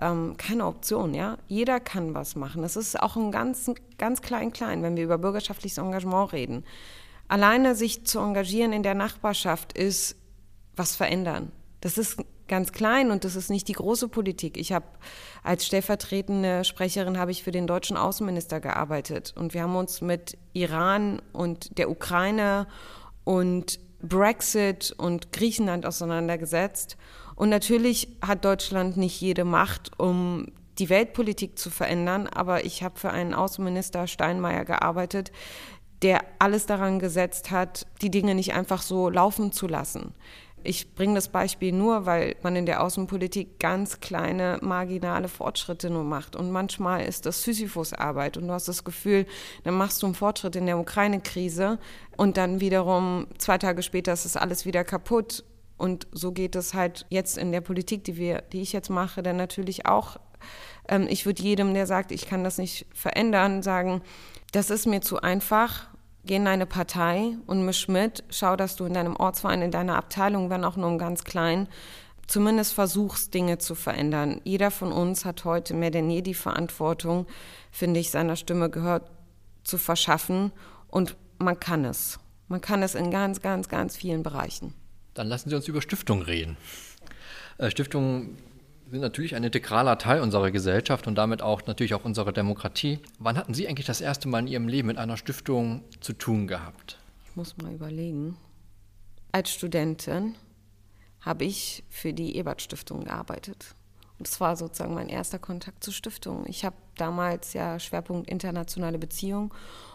ähm, 0.00 0.36
keine 0.38 0.66
Option. 0.66 1.12
Ja? 1.12 1.36
Jeder 1.48 1.80
kann 1.80 2.14
was 2.14 2.34
machen. 2.34 2.62
Das 2.62 2.76
ist 2.76 2.98
auch 3.00 3.16
ein 3.16 3.30
ganz, 3.30 3.70
ganz 3.98 4.22
klein, 4.22 4.52
klein, 4.52 4.82
wenn 4.82 4.96
wir 4.96 5.04
über 5.04 5.18
bürgerschaftliches 5.18 5.78
Engagement 5.78 6.32
reden 6.32 6.64
Alleine 7.28 7.74
sich 7.74 8.04
zu 8.04 8.18
engagieren 8.20 8.72
in 8.72 8.82
der 8.82 8.94
Nachbarschaft 8.94 9.76
ist 9.76 10.16
was 10.74 10.96
verändern. 10.96 11.52
Das 11.80 11.98
ist 11.98 12.18
ganz 12.48 12.72
klein 12.72 13.10
und 13.10 13.24
das 13.24 13.36
ist 13.36 13.50
nicht 13.50 13.68
die 13.68 13.74
große 13.74 14.08
Politik. 14.08 14.56
Ich 14.56 14.72
habe 14.72 14.86
als 15.42 15.66
stellvertretende 15.66 16.64
Sprecherin 16.64 17.18
habe 17.18 17.30
ich 17.30 17.42
für 17.42 17.52
den 17.52 17.66
deutschen 17.66 17.96
Außenminister 17.96 18.60
gearbeitet 18.60 19.34
und 19.36 19.54
wir 19.54 19.62
haben 19.62 19.76
uns 19.76 20.00
mit 20.00 20.38
Iran 20.54 21.20
und 21.32 21.78
der 21.78 21.90
Ukraine 21.90 22.66
und 23.24 23.78
Brexit 24.00 24.94
und 24.96 25.32
Griechenland 25.32 25.84
auseinandergesetzt. 25.84 26.96
Und 27.34 27.50
natürlich 27.50 28.08
hat 28.26 28.44
Deutschland 28.44 28.96
nicht 28.96 29.20
jede 29.20 29.44
Macht, 29.44 29.98
um 29.98 30.46
die 30.78 30.88
Weltpolitik 30.88 31.58
zu 31.58 31.70
verändern, 31.70 32.28
aber 32.28 32.64
ich 32.64 32.82
habe 32.82 32.98
für 32.98 33.10
einen 33.10 33.34
Außenminister 33.34 34.06
Steinmeier 34.06 34.64
gearbeitet, 34.64 35.32
der 36.02 36.24
alles 36.38 36.66
daran 36.66 36.98
gesetzt 36.98 37.50
hat, 37.50 37.86
die 38.02 38.10
Dinge 38.10 38.34
nicht 38.34 38.54
einfach 38.54 38.82
so 38.82 39.08
laufen 39.08 39.52
zu 39.52 39.66
lassen. 39.66 40.14
Ich 40.64 40.94
bringe 40.94 41.14
das 41.14 41.28
Beispiel 41.28 41.72
nur, 41.72 42.04
weil 42.04 42.36
man 42.42 42.56
in 42.56 42.66
der 42.66 42.82
Außenpolitik 42.82 43.58
ganz 43.60 44.00
kleine, 44.00 44.58
marginale 44.60 45.28
Fortschritte 45.28 45.88
nur 45.88 46.04
macht. 46.04 46.34
Und 46.34 46.50
manchmal 46.50 47.04
ist 47.06 47.26
das 47.26 47.42
Sisyphus-Arbeit. 47.42 48.36
Und 48.36 48.48
du 48.48 48.52
hast 48.52 48.68
das 48.68 48.84
Gefühl, 48.84 49.26
dann 49.64 49.74
machst 49.74 50.02
du 50.02 50.06
einen 50.06 50.14
Fortschritt 50.14 50.56
in 50.56 50.66
der 50.66 50.78
Ukraine-Krise 50.78 51.78
und 52.16 52.36
dann 52.36 52.60
wiederum 52.60 53.28
zwei 53.38 53.58
Tage 53.58 53.82
später 53.82 54.12
ist 54.12 54.24
das 54.24 54.36
alles 54.36 54.66
wieder 54.66 54.84
kaputt. 54.84 55.44
Und 55.76 56.08
so 56.10 56.32
geht 56.32 56.56
es 56.56 56.74
halt 56.74 57.06
jetzt 57.08 57.38
in 57.38 57.52
der 57.52 57.60
Politik, 57.60 58.02
die, 58.04 58.16
wir, 58.16 58.42
die 58.52 58.60
ich 58.60 58.72
jetzt 58.72 58.90
mache, 58.90 59.22
dann 59.22 59.36
natürlich 59.36 59.86
auch. 59.86 60.16
Ähm, 60.88 61.06
ich 61.08 61.24
würde 61.24 61.42
jedem, 61.42 61.72
der 61.72 61.86
sagt, 61.86 62.10
ich 62.10 62.26
kann 62.26 62.42
das 62.42 62.58
nicht 62.58 62.86
verändern, 62.92 63.62
sagen, 63.62 64.02
das 64.52 64.70
ist 64.70 64.86
mir 64.86 65.02
zu 65.02 65.20
einfach 65.20 65.87
geh 66.28 66.36
in 66.36 66.44
deine 66.44 66.66
Partei 66.66 67.36
und 67.46 67.64
misch 67.64 67.88
mit, 67.88 68.22
schau, 68.30 68.54
dass 68.54 68.76
du 68.76 68.84
in 68.84 68.94
deinem 68.94 69.16
Ortsverein, 69.16 69.62
in 69.62 69.70
deiner 69.72 69.96
Abteilung, 69.96 70.50
wenn 70.50 70.64
auch 70.64 70.76
nur 70.76 70.88
im 70.88 70.98
ganz 70.98 71.24
kleinen, 71.24 71.68
zumindest 72.28 72.74
versuchst, 72.74 73.34
Dinge 73.34 73.58
zu 73.58 73.74
verändern. 73.74 74.40
Jeder 74.44 74.70
von 74.70 74.92
uns 74.92 75.24
hat 75.24 75.44
heute 75.44 75.74
mehr 75.74 75.90
denn 75.90 76.10
je 76.10 76.22
die 76.22 76.34
Verantwortung, 76.34 77.26
finde 77.72 77.98
ich, 77.98 78.10
seiner 78.10 78.36
Stimme 78.36 78.70
Gehör 78.70 79.02
zu 79.64 79.78
verschaffen 79.78 80.52
und 80.86 81.16
man 81.38 81.58
kann 81.58 81.84
es. 81.84 82.20
Man 82.46 82.60
kann 82.60 82.82
es 82.82 82.94
in 82.94 83.10
ganz, 83.10 83.40
ganz, 83.40 83.68
ganz 83.68 83.96
vielen 83.96 84.22
Bereichen. 84.22 84.74
Dann 85.14 85.28
lassen 85.28 85.48
Sie 85.48 85.56
uns 85.56 85.66
über 85.66 85.82
Stiftungen 85.82 86.22
reden. 86.22 86.56
Äh, 87.56 87.70
Stiftungen 87.70 88.38
sind 88.90 89.00
natürlich 89.00 89.34
ein 89.34 89.44
integraler 89.44 89.98
Teil 89.98 90.20
unserer 90.20 90.50
Gesellschaft 90.50 91.06
und 91.06 91.16
damit 91.16 91.42
auch 91.42 91.66
natürlich 91.66 91.94
auch 91.94 92.04
unserer 92.04 92.32
Demokratie. 92.32 93.00
Wann 93.18 93.36
hatten 93.36 93.54
Sie 93.54 93.68
eigentlich 93.68 93.86
das 93.86 94.00
erste 94.00 94.28
Mal 94.28 94.40
in 94.40 94.46
Ihrem 94.46 94.68
Leben 94.68 94.88
mit 94.88 94.98
einer 94.98 95.16
Stiftung 95.16 95.84
zu 96.00 96.12
tun 96.12 96.46
gehabt? 96.46 96.98
Ich 97.28 97.36
muss 97.36 97.56
mal 97.58 97.72
überlegen. 97.72 98.36
Als 99.32 99.50
Studentin 99.50 100.34
habe 101.20 101.44
ich 101.44 101.84
für 101.90 102.12
die 102.12 102.36
Ebert 102.36 102.62
Stiftung 102.62 103.04
gearbeitet. 103.04 103.74
Und 104.18 104.26
das 104.26 104.40
war 104.40 104.56
sozusagen 104.56 104.94
mein 104.94 105.08
erster 105.08 105.38
Kontakt 105.38 105.84
zur 105.84 105.92
Stiftung. 105.92 106.44
Ich 106.46 106.64
habe 106.64 106.76
damals 106.96 107.52
ja 107.52 107.78
Schwerpunkt 107.78 108.28
internationale 108.28 108.98
Beziehungen 108.98 109.50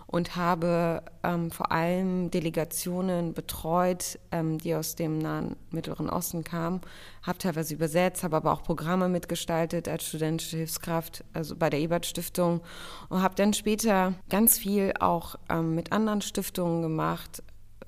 und 0.07 0.35
habe 0.35 1.03
ähm, 1.23 1.51
vor 1.51 1.71
allem 1.71 2.29
Delegationen 2.31 3.33
betreut, 3.33 4.19
ähm, 4.31 4.57
die 4.57 4.75
aus 4.75 4.95
dem 4.95 5.17
nahen 5.17 5.55
Mittleren 5.71 6.09
Osten 6.09 6.43
kamen, 6.43 6.81
habe 7.23 7.37
teilweise 7.37 7.73
übersetzt, 7.73 8.23
habe 8.23 8.37
aber 8.37 8.53
auch 8.53 8.63
Programme 8.63 9.09
mitgestaltet 9.09 9.87
als 9.87 10.07
studentische 10.07 10.57
Hilfskraft, 10.57 11.23
also 11.33 11.55
bei 11.55 11.69
der 11.69 11.79
Ebert 11.79 12.05
Stiftung 12.05 12.61
und 13.09 13.21
habe 13.21 13.35
dann 13.35 13.53
später 13.53 14.13
ganz 14.29 14.57
viel 14.57 14.93
auch 14.99 15.35
ähm, 15.49 15.75
mit 15.75 15.91
anderen 15.91 16.21
Stiftungen 16.21 16.81
gemacht, 16.81 17.41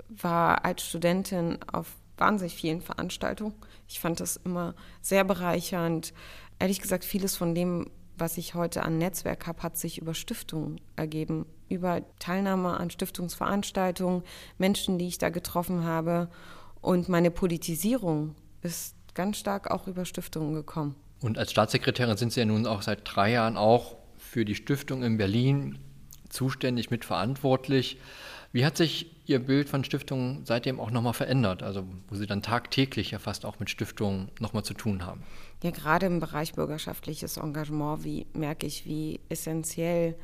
war 0.08 0.64
als 0.64 0.86
Studentin 0.86 1.58
auf 1.72 1.86
wahnsinnig 2.16 2.54
vielen 2.54 2.80
Veranstaltungen. 2.80 3.54
Ich 3.88 4.00
fand 4.00 4.20
das 4.20 4.36
immer 4.36 4.74
sehr 5.00 5.24
bereichernd. 5.24 6.12
Ehrlich 6.58 6.80
gesagt, 6.80 7.04
vieles 7.04 7.36
von 7.36 7.54
dem, 7.54 7.90
was 8.18 8.38
ich 8.38 8.54
heute 8.54 8.82
an 8.82 8.98
Netzwerk 8.98 9.46
habe, 9.46 9.62
hat 9.62 9.76
sich 9.76 9.98
über 9.98 10.14
Stiftungen 10.14 10.80
ergeben 10.96 11.46
über 11.68 12.02
Teilnahme 12.18 12.78
an 12.78 12.90
Stiftungsveranstaltungen, 12.90 14.22
Menschen, 14.58 14.98
die 14.98 15.08
ich 15.08 15.18
da 15.18 15.30
getroffen 15.30 15.84
habe. 15.84 16.28
Und 16.80 17.08
meine 17.08 17.30
Politisierung 17.30 18.34
ist 18.62 18.94
ganz 19.14 19.38
stark 19.38 19.70
auch 19.70 19.86
über 19.86 20.04
Stiftungen 20.04 20.54
gekommen. 20.54 20.94
Und 21.20 21.38
als 21.38 21.50
Staatssekretärin 21.50 22.16
sind 22.16 22.32
Sie 22.32 22.40
ja 22.40 22.46
nun 22.46 22.66
auch 22.66 22.82
seit 22.82 23.00
drei 23.04 23.32
Jahren 23.32 23.56
auch 23.56 23.96
für 24.16 24.44
die 24.44 24.54
Stiftung 24.54 25.02
in 25.02 25.16
Berlin 25.16 25.78
zuständig, 26.28 26.90
mitverantwortlich. 26.90 27.98
Wie 28.52 28.64
hat 28.64 28.76
sich 28.76 29.12
Ihr 29.26 29.40
Bild 29.40 29.68
von 29.68 29.84
Stiftungen 29.84 30.44
seitdem 30.44 30.78
auch 30.80 30.90
nochmal 30.90 31.12
verändert? 31.12 31.62
Also 31.62 31.84
wo 32.08 32.14
Sie 32.14 32.26
dann 32.26 32.42
tagtäglich 32.42 33.10
ja 33.10 33.18
fast 33.18 33.44
auch 33.44 33.58
mit 33.58 33.70
Stiftungen 33.70 34.30
nochmal 34.40 34.64
zu 34.64 34.74
tun 34.74 35.04
haben. 35.04 35.22
Ja, 35.62 35.70
gerade 35.70 36.06
im 36.06 36.20
Bereich 36.20 36.54
bürgerschaftliches 36.54 37.36
Engagement, 37.36 38.04
wie 38.04 38.26
merke 38.32 38.66
ich, 38.66 38.86
wie 38.86 39.20
essentiell 39.28 40.14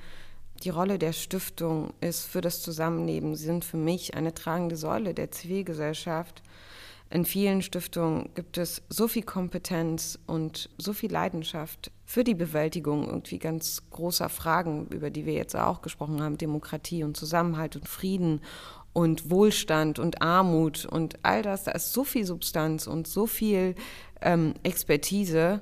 die 0.63 0.71
Rolle 0.71 0.99
der 0.99 1.13
Stiftung 1.13 1.93
ist 2.01 2.25
für 2.25 2.41
das 2.41 2.63
Zusammenleben. 2.63 3.35
Sie 3.35 3.45
sind 3.45 3.65
für 3.65 3.77
mich 3.77 4.15
eine 4.15 4.35
tragende 4.35 4.77
Säule 4.77 5.15
der 5.15 5.31
Zivilgesellschaft. 5.31 6.43
In 7.13 7.27
vielen 7.27 7.61
Stiftungen 7.61 8.31
gibt 8.35 8.57
es 8.57 8.81
so 8.89 9.07
viel 9.07 9.23
Kompetenz 9.23 10.19
und 10.27 10.71
so 10.79 10.95
viel 10.95 11.13
Leidenschaft 11.13 11.91
für 12.07 12.25
die 12.25 12.35
Bewältigung 12.35 13.07
irgendwie 13.07 13.39
ganz 13.39 13.83
großer 13.91 14.31
Fragen, 14.31 14.87
über 14.87 15.11
die 15.11 15.27
wir 15.27 15.35
jetzt 15.35 15.55
auch 15.55 15.83
gesprochen 15.83 16.23
haben, 16.23 16.39
Demokratie 16.39 17.05
und 17.05 17.15
Zusammenhalt 17.15 17.77
und 17.77 17.87
Frieden 17.87 18.41
und 18.95 19.31
Wohlstand 19.31 19.99
und 19.99 20.23
Armut 20.23 20.87
und 20.87 21.19
all 21.23 21.43
das. 21.43 21.65
Da 21.65 21.73
ist 21.73 21.93
so 21.93 22.03
viel 22.03 22.25
Substanz 22.25 22.87
und 22.87 23.07
so 23.07 23.27
viel 23.27 23.75
ähm, 24.23 24.55
Expertise. 24.63 25.61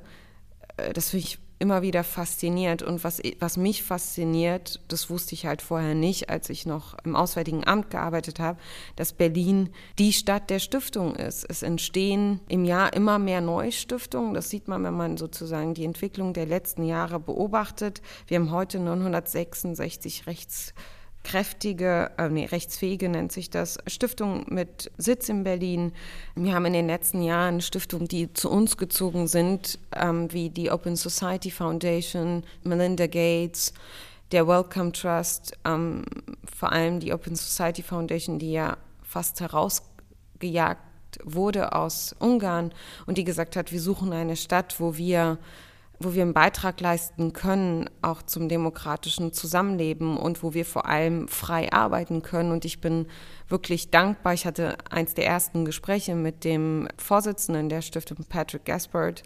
Äh, 0.77 0.93
das 0.93 1.11
finde 1.11 1.27
ich 1.27 1.39
immer 1.61 1.83
wieder 1.83 2.03
fasziniert. 2.03 2.83
Und 2.83 3.05
was, 3.05 3.20
was 3.38 3.57
mich 3.57 3.83
fasziniert, 3.85 4.81
das 4.88 5.11
wusste 5.11 5.35
ich 5.35 5.46
halt 5.46 5.62
vorher 5.62 5.94
nicht, 5.94 6.31
als 6.31 6.51
ich 6.51 6.66
noch 6.66 6.96
im 7.05 7.14
Auswärtigen 7.14 7.66
Amt 7.66 7.90
gearbeitet 7.90 8.40
habe, 8.40 8.59
dass 8.96 9.12
Berlin 9.12 9.68
die 9.99 10.12
Stadt 10.12 10.51
der 10.51 10.59
Stiftung 10.59 11.14
ist. 11.14 11.44
Es 11.49 11.62
entstehen 11.62 12.40
im 12.49 12.64
Jahr 12.64 12.94
immer 12.94 13.18
mehr 13.18 13.42
Neustiftungen. 13.42 14.35
Das 14.35 14.49
sieht 14.49 14.68
man, 14.68 14.83
wenn 14.83 14.94
man 14.94 15.18
sozusagen 15.18 15.75
die 15.75 15.85
Entwicklung 15.85 16.33
der 16.33 16.46
letzten 16.46 16.83
Jahre 16.83 17.20
beobachtet. 17.20 18.01
Wir 18.27 18.38
haben 18.38 18.51
heute 18.51 18.81
966 18.81 20.27
Rechts 20.27 20.75
kräftige, 21.23 22.11
äh, 22.17 22.29
nee, 22.29 22.47
rechtsfähige 22.47 23.09
nennt 23.09 23.33
sich 23.33 23.51
das, 23.51 23.79
Stiftung 23.87 24.47
mit 24.49 24.91
Sitz 24.97 25.29
in 25.29 25.45
Berlin. 25.45 25.93
Wir 26.35 26.55
haben 26.55 26.67
in 26.67 26.73
den 26.73 26.87
letzten 26.87 27.23
Jahren 27.23 27.61
Stiftungen, 27.61 28.09
die 28.09 28.33
zu 28.33 28.51
uns 28.51 28.77
gezogen 28.77 29.29
sind, 29.29 29.79
ähm, 29.95 30.33
wie 30.33 30.51
die 30.51 30.71
Open 30.71 30.97
Society 30.97 31.51
Foundation, 31.51 32.45
Melinda 32.63 33.07
Gates, 33.07 33.75
der 34.33 34.47
Wellcome 34.47 34.93
Trust, 34.93 35.53
ähm, 35.65 36.05
vor 36.57 36.73
allem 36.73 37.01
die 37.01 37.13
Open 37.13 37.35
Society 37.37 37.83
Foundation, 37.83 38.39
die 38.39 38.53
ja 38.53 38.77
fast 39.03 39.41
herausgejagt 39.41 40.81
wurde 41.25 41.73
aus 41.73 42.15
Ungarn 42.19 42.73
und 43.07 43.19
die 43.19 43.25
gesagt 43.25 43.57
hat, 43.57 43.73
wir 43.73 43.81
suchen 43.81 44.13
eine 44.13 44.37
Stadt, 44.37 44.79
wo 44.79 44.97
wir 44.97 45.39
wo 46.03 46.15
wir 46.15 46.23
einen 46.23 46.33
Beitrag 46.33 46.81
leisten 46.81 47.35
können, 47.35 47.89
auch 48.01 48.23
zum 48.23 48.49
demokratischen 48.49 49.35
Zusammenleben 49.35 50.17
und 50.17 50.43
wo 50.43 50.55
wir 50.55 50.65
vor 50.65 50.87
allem 50.87 51.29
frei 51.29 51.71
arbeiten 51.71 52.23
können. 52.23 52.53
Und 52.53 52.65
ich 52.65 52.81
bin 52.81 53.07
wirklich 53.49 53.91
dankbar. 53.91 54.33
Ich 54.33 54.47
hatte 54.47 54.79
eins 54.89 55.13
der 55.13 55.27
ersten 55.27 55.67
Gespräche 55.67 56.15
mit 56.15 56.45
dem 56.45 56.89
Vorsitzenden 56.97 57.69
der 57.69 57.83
Stiftung, 57.83 58.25
Patrick 58.27 58.65
Gaspard, 58.65 59.23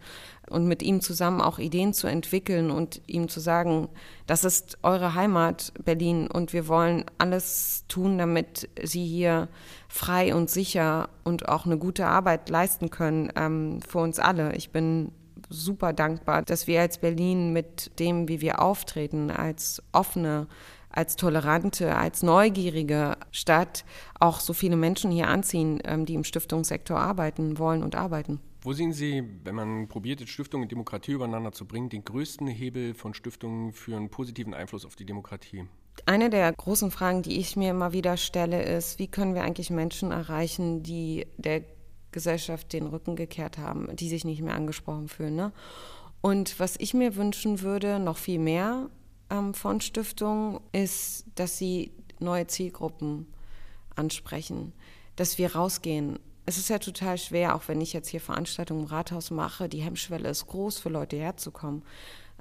und 0.50 0.66
mit 0.66 0.82
ihm 0.82 1.00
zusammen 1.00 1.40
auch 1.40 1.58
Ideen 1.58 1.94
zu 1.94 2.08
entwickeln 2.08 2.70
und 2.70 3.00
ihm 3.06 3.28
zu 3.28 3.40
sagen, 3.40 3.88
das 4.26 4.44
ist 4.44 4.76
eure 4.82 5.14
Heimat, 5.14 5.72
Berlin, 5.84 6.26
und 6.26 6.52
wir 6.52 6.68
wollen 6.68 7.04
alles 7.18 7.84
tun, 7.88 8.18
damit 8.18 8.68
Sie 8.82 9.06
hier 9.06 9.48
frei 9.88 10.34
und 10.34 10.50
sicher 10.50 11.08
und 11.22 11.48
auch 11.48 11.66
eine 11.66 11.78
gute 11.78 12.06
Arbeit 12.06 12.50
leisten 12.50 12.90
können 12.90 13.32
ähm, 13.36 13.80
für 13.80 14.00
uns 14.00 14.18
alle. 14.18 14.54
Ich 14.56 14.70
bin 14.70 15.12
super 15.48 15.92
dankbar, 15.92 16.42
dass 16.42 16.66
wir 16.66 16.80
als 16.80 16.98
Berlin 16.98 17.52
mit 17.52 17.98
dem, 17.98 18.28
wie 18.28 18.40
wir 18.40 18.60
auftreten, 18.62 19.30
als 19.30 19.82
offene, 19.92 20.46
als 20.90 21.16
tolerante, 21.16 21.96
als 21.96 22.22
neugierige 22.22 23.16
Stadt 23.32 23.84
auch 24.20 24.40
so 24.40 24.52
viele 24.52 24.76
Menschen 24.76 25.10
hier 25.10 25.28
anziehen, 25.28 25.80
ähm, 25.84 26.06
die 26.06 26.14
im 26.14 26.24
Stiftungssektor 26.24 26.98
arbeiten 26.98 27.58
wollen 27.58 27.82
und 27.82 27.94
arbeiten. 27.94 28.40
Wo 28.62 28.72
sehen 28.72 28.92
Sie, 28.92 29.22
wenn 29.44 29.54
man 29.54 29.88
probiert, 29.88 30.26
Stiftungen 30.26 30.64
und 30.64 30.72
Demokratie 30.72 31.12
übereinander 31.12 31.52
zu 31.52 31.66
bringen, 31.66 31.90
den 31.90 32.04
größten 32.04 32.46
Hebel 32.46 32.94
von 32.94 33.12
Stiftungen 33.12 33.72
für 33.72 33.94
einen 33.94 34.08
positiven 34.08 34.54
Einfluss 34.54 34.86
auf 34.86 34.96
die 34.96 35.04
Demokratie? 35.04 35.66
Eine 36.06 36.30
der 36.30 36.50
großen 36.52 36.90
Fragen, 36.90 37.22
die 37.22 37.38
ich 37.38 37.56
mir 37.56 37.70
immer 37.70 37.92
wieder 37.92 38.16
stelle, 38.16 38.62
ist, 38.62 38.98
wie 38.98 39.06
können 39.06 39.34
wir 39.34 39.42
eigentlich 39.42 39.70
Menschen 39.70 40.12
erreichen, 40.12 40.82
die 40.82 41.26
der 41.36 41.62
Gesellschaft 42.14 42.72
den 42.72 42.86
Rücken 42.86 43.16
gekehrt 43.16 43.58
haben, 43.58 43.94
die 43.94 44.08
sich 44.08 44.24
nicht 44.24 44.40
mehr 44.40 44.54
angesprochen 44.54 45.08
fühlen. 45.08 45.34
Ne? 45.34 45.52
Und 46.22 46.58
was 46.58 46.76
ich 46.78 46.94
mir 46.94 47.16
wünschen 47.16 47.60
würde, 47.60 47.98
noch 47.98 48.16
viel 48.16 48.38
mehr 48.38 48.88
ähm, 49.28 49.52
von 49.52 49.82
Stiftungen, 49.82 50.60
ist, 50.72 51.26
dass 51.34 51.58
sie 51.58 51.92
neue 52.20 52.46
Zielgruppen 52.46 53.26
ansprechen, 53.94 54.72
dass 55.16 55.36
wir 55.36 55.54
rausgehen. 55.54 56.18
Es 56.46 56.56
ist 56.56 56.70
ja 56.70 56.78
total 56.78 57.18
schwer, 57.18 57.54
auch 57.54 57.68
wenn 57.68 57.80
ich 57.80 57.92
jetzt 57.92 58.08
hier 58.08 58.20
Veranstaltungen 58.20 58.84
im 58.84 58.86
Rathaus 58.86 59.30
mache, 59.30 59.68
die 59.68 59.82
Hemmschwelle 59.82 60.28
ist 60.28 60.46
groß 60.46 60.78
für 60.78 60.88
Leute 60.90 61.16
herzukommen. 61.16 61.82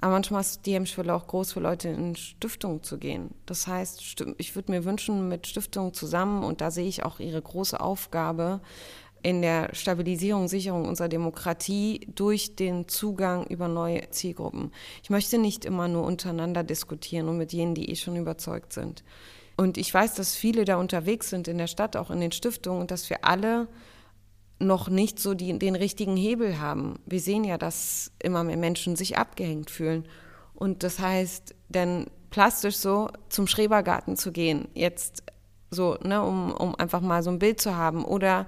Aber 0.02 0.12
manchmal 0.12 0.42
ist 0.42 0.66
die 0.66 0.74
Hemmschwelle 0.74 1.14
auch 1.14 1.28
groß 1.28 1.54
für 1.54 1.62
Leute 1.62 1.88
in 1.88 2.16
Stiftungen 2.18 2.84
zu 2.84 2.98
gehen. 2.98 3.34
Das 3.46 3.68
heißt, 3.68 4.22
ich 4.38 4.56
würde 4.56 4.72
mir 4.72 4.84
wünschen, 4.84 5.30
mit 5.30 5.48
Stiftungen 5.48 5.94
zusammen, 5.94 6.44
und 6.44 6.60
da 6.60 6.72
sehe 6.72 6.88
ich 6.88 7.04
auch 7.04 7.22
ihre 7.22 7.42
große 7.42 7.80
Aufgabe, 7.80 8.60
in 9.24 9.42
der 9.42 9.70
Stabilisierung, 9.74 10.48
Sicherung 10.48 10.86
unserer 10.86 11.08
Demokratie 11.08 12.02
durch 12.14 12.56
den 12.56 12.88
Zugang 12.90 13.48
über 13.48 13.68
neue 13.68 14.10
Zielgruppen. 14.10 14.72
Ich 15.02 15.10
möchte 15.10 15.38
nicht 15.38 15.66
immer 15.66 15.88
nur 15.88 16.04
untereinander 16.04 16.64
diskutieren 16.64 17.30
und 17.30 17.38
mit 17.38 17.54
jenen, 17.54 17.74
die 17.74 17.90
eh 17.90 17.96
schon 17.96 18.18
überzeugt 18.18 18.74
sind. 18.74 19.04
Und 19.56 19.78
ich 19.78 19.94
weiß, 19.94 20.16
dass 20.16 20.36
viele 20.36 20.66
da 20.66 20.76
unterwegs 20.76 21.30
sind 21.30 21.48
in 21.48 21.58
der 21.58 21.68
Stadt, 21.68 21.96
auch 21.96 22.12
in 22.12 22.20
den 22.20 22.32
Stiftungen, 22.32 22.82
und 22.82 22.92
dass 22.92 23.10
wir 23.10 23.24
alle 23.24 23.68
noch 24.60 24.90
nicht 24.90 25.20
so 25.20 25.34
die, 25.34 25.58
den 25.58 25.76
richtigen 25.76 26.18
Hebel 26.18 26.60
haben. 26.60 27.00
Wir 27.06 27.20
sehen 27.20 27.44
ja, 27.44 27.58
dass 27.58 28.12
immer 28.20 28.44
mehr 28.44 28.58
Menschen 28.58 28.96
sich 28.96 29.18
abgehängt 29.18 29.70
fühlen. 29.70 30.06
Und 30.54 30.84
das 30.84 31.00
heißt, 31.00 31.56
dann 31.70 32.08
plastisch 32.30 32.78
so 32.78 33.10
zum 33.30 33.48
Schrebergarten 33.48 34.18
zu 34.18 34.32
gehen, 34.32 34.68
jetzt 34.74 35.24
so, 35.70 35.98
ne, 36.04 36.24
um, 36.24 36.52
um 36.52 36.76
einfach 36.76 37.02
mal 37.02 37.24
so 37.24 37.30
ein 37.30 37.40
Bild 37.40 37.62
zu 37.62 37.76
haben 37.76 38.06
oder 38.06 38.48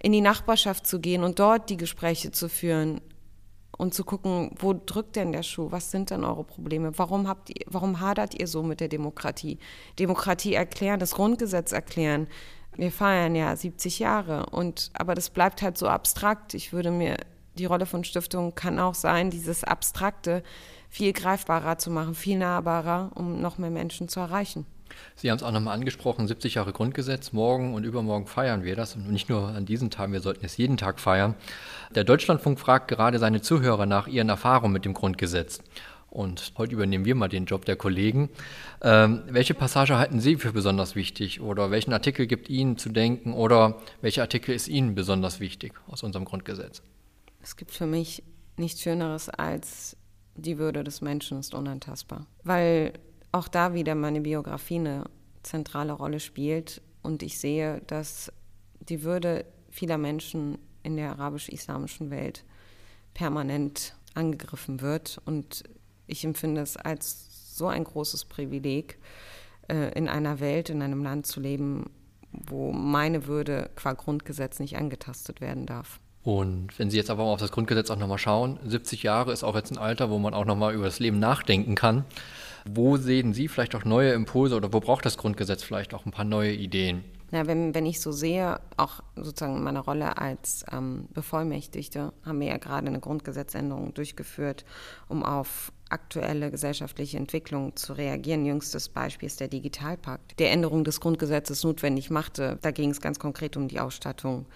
in 0.00 0.12
die 0.12 0.20
Nachbarschaft 0.20 0.86
zu 0.86 1.00
gehen 1.00 1.24
und 1.24 1.38
dort 1.38 1.70
die 1.70 1.76
Gespräche 1.76 2.30
zu 2.30 2.48
führen 2.48 3.00
und 3.76 3.94
zu 3.94 4.04
gucken, 4.04 4.50
wo 4.58 4.74
drückt 4.74 5.16
denn 5.16 5.32
der 5.32 5.42
Schuh? 5.42 5.70
Was 5.70 5.90
sind 5.90 6.10
denn 6.10 6.24
eure 6.24 6.44
Probleme? 6.44 6.96
Warum 6.98 7.28
habt 7.28 7.50
ihr, 7.50 7.64
warum 7.66 8.00
hadert 8.00 8.38
ihr 8.38 8.46
so 8.46 8.62
mit 8.62 8.80
der 8.80 8.88
Demokratie? 8.88 9.58
Demokratie 9.98 10.54
erklären, 10.54 11.00
das 11.00 11.12
Grundgesetz 11.12 11.72
erklären. 11.72 12.26
Wir 12.76 12.92
feiern 12.92 13.34
ja 13.34 13.54
70 13.54 13.98
Jahre 13.98 14.46
und 14.46 14.90
aber 14.94 15.14
das 15.14 15.30
bleibt 15.30 15.62
halt 15.62 15.78
so 15.78 15.88
abstrakt. 15.88 16.54
Ich 16.54 16.72
würde 16.72 16.90
mir 16.90 17.16
die 17.56 17.64
Rolle 17.64 17.86
von 17.86 18.04
Stiftungen 18.04 18.54
kann 18.54 18.78
auch 18.78 18.94
sein, 18.94 19.30
dieses 19.30 19.64
Abstrakte 19.64 20.42
viel 20.88 21.12
greifbarer 21.12 21.78
zu 21.78 21.90
machen, 21.90 22.14
viel 22.14 22.38
nahbarer, 22.38 23.10
um 23.14 23.40
noch 23.40 23.58
mehr 23.58 23.70
Menschen 23.70 24.08
zu 24.08 24.20
erreichen. 24.20 24.64
Sie 25.16 25.30
haben 25.30 25.36
es 25.38 25.42
auch 25.42 25.52
nochmal 25.52 25.74
angesprochen, 25.74 26.28
70 26.28 26.54
Jahre 26.54 26.72
Grundgesetz. 26.72 27.32
Morgen 27.32 27.74
und 27.74 27.84
übermorgen 27.84 28.26
feiern 28.26 28.64
wir 28.64 28.76
das. 28.76 28.94
Und 28.94 29.10
nicht 29.10 29.28
nur 29.28 29.48
an 29.48 29.66
diesen 29.66 29.90
Tagen, 29.90 30.12
wir 30.12 30.20
sollten 30.20 30.44
es 30.44 30.56
jeden 30.56 30.76
Tag 30.76 31.00
feiern. 31.00 31.34
Der 31.94 32.04
Deutschlandfunk 32.04 32.58
fragt 32.60 32.88
gerade 32.88 33.18
seine 33.18 33.40
Zuhörer 33.40 33.86
nach 33.86 34.06
ihren 34.06 34.28
Erfahrungen 34.28 34.72
mit 34.72 34.84
dem 34.84 34.94
Grundgesetz. 34.94 35.60
Und 36.10 36.52
heute 36.56 36.72
übernehmen 36.72 37.04
wir 37.04 37.14
mal 37.14 37.28
den 37.28 37.44
Job 37.44 37.64
der 37.64 37.76
Kollegen. 37.76 38.30
Ähm, 38.80 39.22
welche 39.28 39.54
Passage 39.54 39.98
halten 39.98 40.20
Sie 40.20 40.36
für 40.36 40.52
besonders 40.52 40.96
wichtig? 40.96 41.40
Oder 41.40 41.70
welchen 41.70 41.92
Artikel 41.92 42.26
gibt 42.26 42.48
Ihnen 42.48 42.78
zu 42.78 42.88
denken? 42.88 43.34
Oder 43.34 43.78
welcher 44.00 44.22
Artikel 44.22 44.54
ist 44.54 44.68
Ihnen 44.68 44.94
besonders 44.94 45.38
wichtig 45.38 45.74
aus 45.86 46.02
unserem 46.02 46.24
Grundgesetz? 46.24 46.82
Es 47.42 47.56
gibt 47.56 47.72
für 47.72 47.86
mich 47.86 48.22
nichts 48.56 48.82
Schöneres 48.82 49.28
als 49.28 49.96
die 50.34 50.58
Würde 50.58 50.84
des 50.84 51.00
Menschen 51.00 51.38
ist 51.38 51.54
unantastbar. 51.54 52.26
Weil 52.44 52.92
auch 53.32 53.48
da 53.48 53.74
wieder 53.74 53.94
meine 53.94 54.20
Biografie 54.20 54.76
eine 54.76 55.04
zentrale 55.42 55.92
Rolle 55.92 56.20
spielt 56.20 56.82
und 57.02 57.22
ich 57.22 57.38
sehe, 57.38 57.82
dass 57.86 58.32
die 58.80 59.02
Würde 59.02 59.44
vieler 59.70 59.98
Menschen 59.98 60.58
in 60.82 60.96
der 60.96 61.10
arabisch-islamischen 61.10 62.10
Welt 62.10 62.44
permanent 63.14 63.94
angegriffen 64.14 64.80
wird 64.80 65.20
und 65.24 65.64
ich 66.06 66.24
empfinde 66.24 66.62
es 66.62 66.76
als 66.76 67.56
so 67.56 67.66
ein 67.66 67.84
großes 67.84 68.24
Privileg, 68.24 68.98
äh, 69.68 69.92
in 69.92 70.08
einer 70.08 70.40
Welt, 70.40 70.70
in 70.70 70.82
einem 70.82 71.02
Land 71.02 71.26
zu 71.26 71.40
leben, 71.40 71.90
wo 72.32 72.72
meine 72.72 73.26
Würde 73.26 73.70
qua 73.76 73.92
Grundgesetz 73.92 74.58
nicht 74.58 74.76
angetastet 74.76 75.40
werden 75.40 75.66
darf. 75.66 76.00
Und 76.22 76.78
wenn 76.78 76.90
Sie 76.90 76.96
jetzt 76.96 77.10
aber 77.10 77.22
auf 77.24 77.40
das 77.40 77.52
Grundgesetz 77.52 77.90
auch 77.90 77.96
nochmal 77.96 78.18
schauen, 78.18 78.58
70 78.64 79.02
Jahre 79.02 79.32
ist 79.32 79.44
auch 79.44 79.54
jetzt 79.54 79.70
ein 79.70 79.78
Alter, 79.78 80.10
wo 80.10 80.18
man 80.18 80.34
auch 80.34 80.44
nochmal 80.44 80.74
über 80.74 80.84
das 80.84 80.98
Leben 80.98 81.18
nachdenken 81.18 81.74
kann. 81.74 82.04
Wo 82.74 82.96
sehen 82.96 83.32
Sie 83.32 83.48
vielleicht 83.48 83.74
auch 83.74 83.84
neue 83.84 84.12
Impulse 84.12 84.56
oder 84.56 84.72
wo 84.72 84.80
braucht 84.80 85.04
das 85.06 85.16
Grundgesetz 85.16 85.62
vielleicht 85.62 85.94
auch 85.94 86.06
ein 86.06 86.10
paar 86.10 86.24
neue 86.24 86.52
Ideen? 86.52 87.04
Ja, 87.30 87.46
wenn, 87.46 87.74
wenn 87.74 87.84
ich 87.84 88.00
so 88.00 88.10
sehe, 88.10 88.58
auch 88.78 89.00
sozusagen 89.14 89.62
meine 89.62 89.80
Rolle 89.80 90.16
als 90.16 90.64
ähm, 90.72 91.08
Bevollmächtigte, 91.12 92.12
haben 92.24 92.40
wir 92.40 92.48
ja 92.48 92.56
gerade 92.56 92.86
eine 92.86 93.00
Grundgesetzänderung 93.00 93.92
durchgeführt, 93.92 94.64
um 95.08 95.22
auf 95.22 95.70
aktuelle 95.90 96.50
gesellschaftliche 96.50 97.18
Entwicklungen 97.18 97.76
zu 97.76 97.92
reagieren. 97.92 98.46
Jüngstes 98.46 98.88
Beispiel 98.88 99.26
ist 99.26 99.40
der 99.40 99.48
Digitalpakt, 99.48 100.38
der 100.38 100.52
Änderung 100.52 100.84
des 100.84 101.00
Grundgesetzes 101.00 101.64
notwendig 101.64 102.08
machte. 102.08 102.58
Da 102.62 102.70
ging 102.70 102.90
es 102.90 103.00
ganz 103.00 103.18
konkret 103.18 103.58
um 103.58 103.68
die 103.68 103.80
Ausstattung 103.80 104.46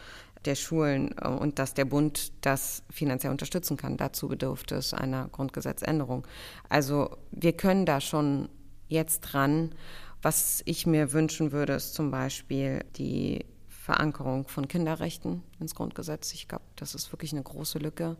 der 0.46 0.54
Schulen 0.54 1.14
äh, 1.18 1.28
und 1.28 1.58
dass 1.58 1.74
der 1.74 1.84
Bund 1.84 2.32
das 2.40 2.82
finanziell 2.90 3.30
unterstützen 3.30 3.76
kann. 3.76 3.96
Dazu 3.96 4.28
bedurfte 4.28 4.76
es 4.76 4.94
einer 4.94 5.28
Grundgesetzänderung. 5.28 6.26
Also 6.68 7.16
wir 7.30 7.52
können 7.52 7.86
da 7.86 8.00
schon 8.00 8.48
jetzt 8.88 9.20
dran. 9.20 9.74
Was 10.20 10.62
ich 10.66 10.86
mir 10.86 11.12
wünschen 11.12 11.52
würde, 11.52 11.72
ist 11.72 11.94
zum 11.94 12.10
Beispiel 12.10 12.84
die 12.96 13.44
Verankerung 13.68 14.46
von 14.46 14.68
Kinderrechten 14.68 15.42
ins 15.58 15.74
Grundgesetz. 15.74 16.32
Ich 16.32 16.46
glaube, 16.46 16.64
das 16.76 16.94
ist 16.94 17.12
wirklich 17.12 17.32
eine 17.32 17.42
große 17.42 17.78
Lücke. 17.78 18.16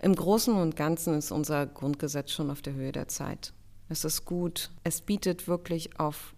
Im 0.00 0.14
Großen 0.14 0.54
und 0.54 0.76
Ganzen 0.76 1.18
ist 1.18 1.30
unser 1.30 1.66
Grundgesetz 1.66 2.32
schon 2.32 2.50
auf 2.50 2.62
der 2.62 2.74
Höhe 2.74 2.92
der 2.92 3.08
Zeit. 3.08 3.52
Es 3.88 4.04
ist 4.04 4.24
gut. 4.24 4.70
Es 4.84 5.02
bietet 5.02 5.48
wirklich 5.48 6.00
auf 6.00 6.34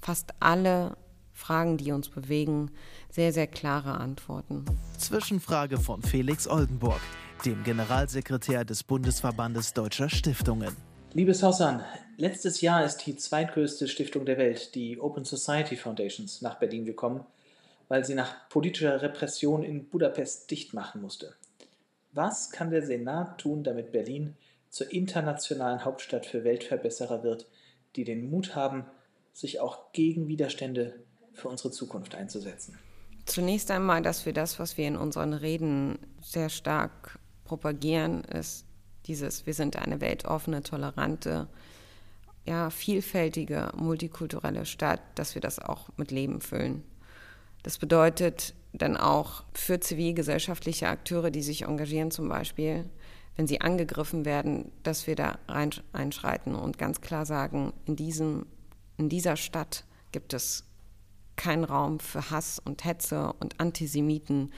fast 0.00 0.34
alle 0.40 0.96
Fragen, 1.36 1.76
die 1.76 1.92
uns 1.92 2.08
bewegen, 2.08 2.70
sehr, 3.10 3.32
sehr 3.32 3.46
klare 3.46 3.92
Antworten. 3.98 4.64
Zwischenfrage 4.96 5.76
von 5.78 6.02
Felix 6.02 6.48
Oldenburg, 6.48 7.00
dem 7.44 7.62
Generalsekretär 7.62 8.64
des 8.64 8.82
Bundesverbandes 8.82 9.74
Deutscher 9.74 10.08
Stiftungen. 10.08 10.74
Liebes 11.12 11.42
Hausan, 11.42 11.84
letztes 12.16 12.62
Jahr 12.62 12.84
ist 12.84 13.06
die 13.06 13.16
zweitgrößte 13.16 13.86
Stiftung 13.86 14.24
der 14.24 14.38
Welt, 14.38 14.74
die 14.74 14.98
Open 14.98 15.24
Society 15.24 15.76
Foundations, 15.76 16.40
nach 16.40 16.58
Berlin 16.58 16.86
gekommen, 16.86 17.24
weil 17.88 18.04
sie 18.04 18.14
nach 18.14 18.48
politischer 18.48 19.02
Repression 19.02 19.62
in 19.62 19.88
Budapest 19.88 20.50
dicht 20.50 20.72
machen 20.72 21.02
musste. 21.02 21.34
Was 22.12 22.50
kann 22.50 22.70
der 22.70 22.84
Senat 22.84 23.38
tun, 23.38 23.62
damit 23.62 23.92
Berlin 23.92 24.36
zur 24.70 24.90
internationalen 24.90 25.84
Hauptstadt 25.84 26.24
für 26.24 26.44
Weltverbesserer 26.44 27.22
wird, 27.22 27.46
die 27.94 28.04
den 28.04 28.30
Mut 28.30 28.56
haben, 28.56 28.86
sich 29.32 29.60
auch 29.60 29.92
gegen 29.92 30.28
Widerstände 30.28 30.94
für 31.36 31.48
unsere 31.48 31.70
Zukunft 31.70 32.14
einzusetzen? 32.14 32.76
Zunächst 33.26 33.70
einmal, 33.70 34.02
dass 34.02 34.24
wir 34.24 34.32
das, 34.32 34.58
was 34.58 34.76
wir 34.76 34.86
in 34.86 34.96
unseren 34.96 35.32
Reden 35.32 35.98
sehr 36.22 36.48
stark 36.48 37.18
propagieren, 37.44 38.24
ist 38.24 38.64
dieses, 39.06 39.46
wir 39.46 39.54
sind 39.54 39.76
eine 39.76 40.00
weltoffene, 40.00 40.62
tolerante, 40.62 41.48
ja, 42.44 42.70
vielfältige, 42.70 43.72
multikulturelle 43.76 44.66
Stadt, 44.66 45.00
dass 45.16 45.34
wir 45.34 45.42
das 45.42 45.58
auch 45.58 45.88
mit 45.96 46.10
Leben 46.10 46.40
füllen. 46.40 46.84
Das 47.62 47.78
bedeutet 47.78 48.54
dann 48.72 48.96
auch 48.96 49.42
für 49.52 49.80
zivilgesellschaftliche 49.80 50.88
Akteure, 50.88 51.30
die 51.30 51.42
sich 51.42 51.62
engagieren 51.62 52.10
zum 52.10 52.28
Beispiel, 52.28 52.84
wenn 53.36 53.46
sie 53.46 53.60
angegriffen 53.60 54.24
werden, 54.24 54.70
dass 54.82 55.06
wir 55.06 55.16
da 55.16 55.38
rein, 55.48 55.70
einschreiten 55.92 56.54
und 56.54 56.78
ganz 56.78 57.00
klar 57.00 57.26
sagen, 57.26 57.72
in, 57.84 57.96
diesem, 57.96 58.46
in 58.96 59.08
dieser 59.08 59.36
Stadt 59.36 59.84
gibt 60.12 60.32
es 60.32 60.64
kein 61.36 61.64
Raum 61.64 62.00
für 62.00 62.30
Hass 62.30 62.60
und 62.64 62.84
Hetze 62.84 63.32
und 63.40 63.60
Antisemiten. 63.60 64.52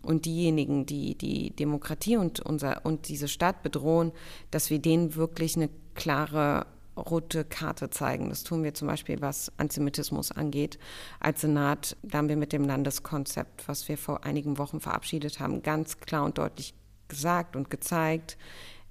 Und 0.00 0.26
diejenigen, 0.26 0.86
die 0.86 1.18
die 1.18 1.50
Demokratie 1.50 2.16
und, 2.16 2.40
unser, 2.40 2.86
und 2.86 3.08
diese 3.08 3.26
Stadt 3.26 3.62
bedrohen, 3.62 4.12
dass 4.50 4.70
wir 4.70 4.78
denen 4.78 5.16
wirklich 5.16 5.56
eine 5.56 5.68
klare 5.94 6.66
rote 6.96 7.44
Karte 7.44 7.90
zeigen. 7.90 8.28
Das 8.28 8.44
tun 8.44 8.62
wir 8.62 8.74
zum 8.74 8.88
Beispiel, 8.88 9.20
was 9.20 9.52
Antisemitismus 9.56 10.32
angeht. 10.32 10.78
Als 11.20 11.40
Senat, 11.40 11.96
da 12.02 12.18
haben 12.18 12.28
wir 12.28 12.36
mit 12.36 12.52
dem 12.52 12.64
Landeskonzept, 12.64 13.68
was 13.68 13.88
wir 13.88 13.98
vor 13.98 14.24
einigen 14.24 14.58
Wochen 14.58 14.80
verabschiedet 14.80 15.40
haben, 15.40 15.62
ganz 15.62 15.98
klar 15.98 16.24
und 16.24 16.38
deutlich 16.38 16.74
gesagt 17.08 17.56
und 17.56 17.70
gezeigt, 17.70 18.36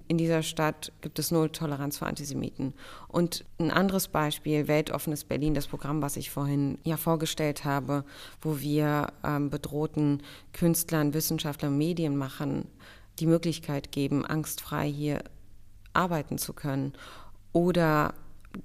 in 0.08 0.16
dieser 0.16 0.42
Stadt 0.42 0.90
gibt 1.02 1.18
es 1.18 1.30
null 1.30 1.50
Toleranz 1.50 1.98
für 1.98 2.06
Antisemiten. 2.06 2.72
Und 3.08 3.44
ein 3.58 3.70
anderes 3.70 4.08
Beispiel, 4.08 4.66
Weltoffenes 4.66 5.24
Berlin, 5.24 5.54
das 5.54 5.66
Programm, 5.66 6.00
was 6.00 6.16
ich 6.16 6.30
vorhin 6.30 6.78
ja 6.82 6.96
vorgestellt 6.96 7.66
habe, 7.66 8.04
wo 8.40 8.58
wir 8.60 9.12
ähm, 9.22 9.50
bedrohten 9.50 10.22
Künstlern, 10.54 11.12
Wissenschaftlern, 11.12 11.76
Medienmachern 11.76 12.66
die 13.18 13.26
Möglichkeit 13.26 13.92
geben, 13.92 14.24
angstfrei 14.24 14.90
hier 14.90 15.22
arbeiten 15.92 16.38
zu 16.38 16.54
können. 16.54 16.94
Oder 17.52 18.14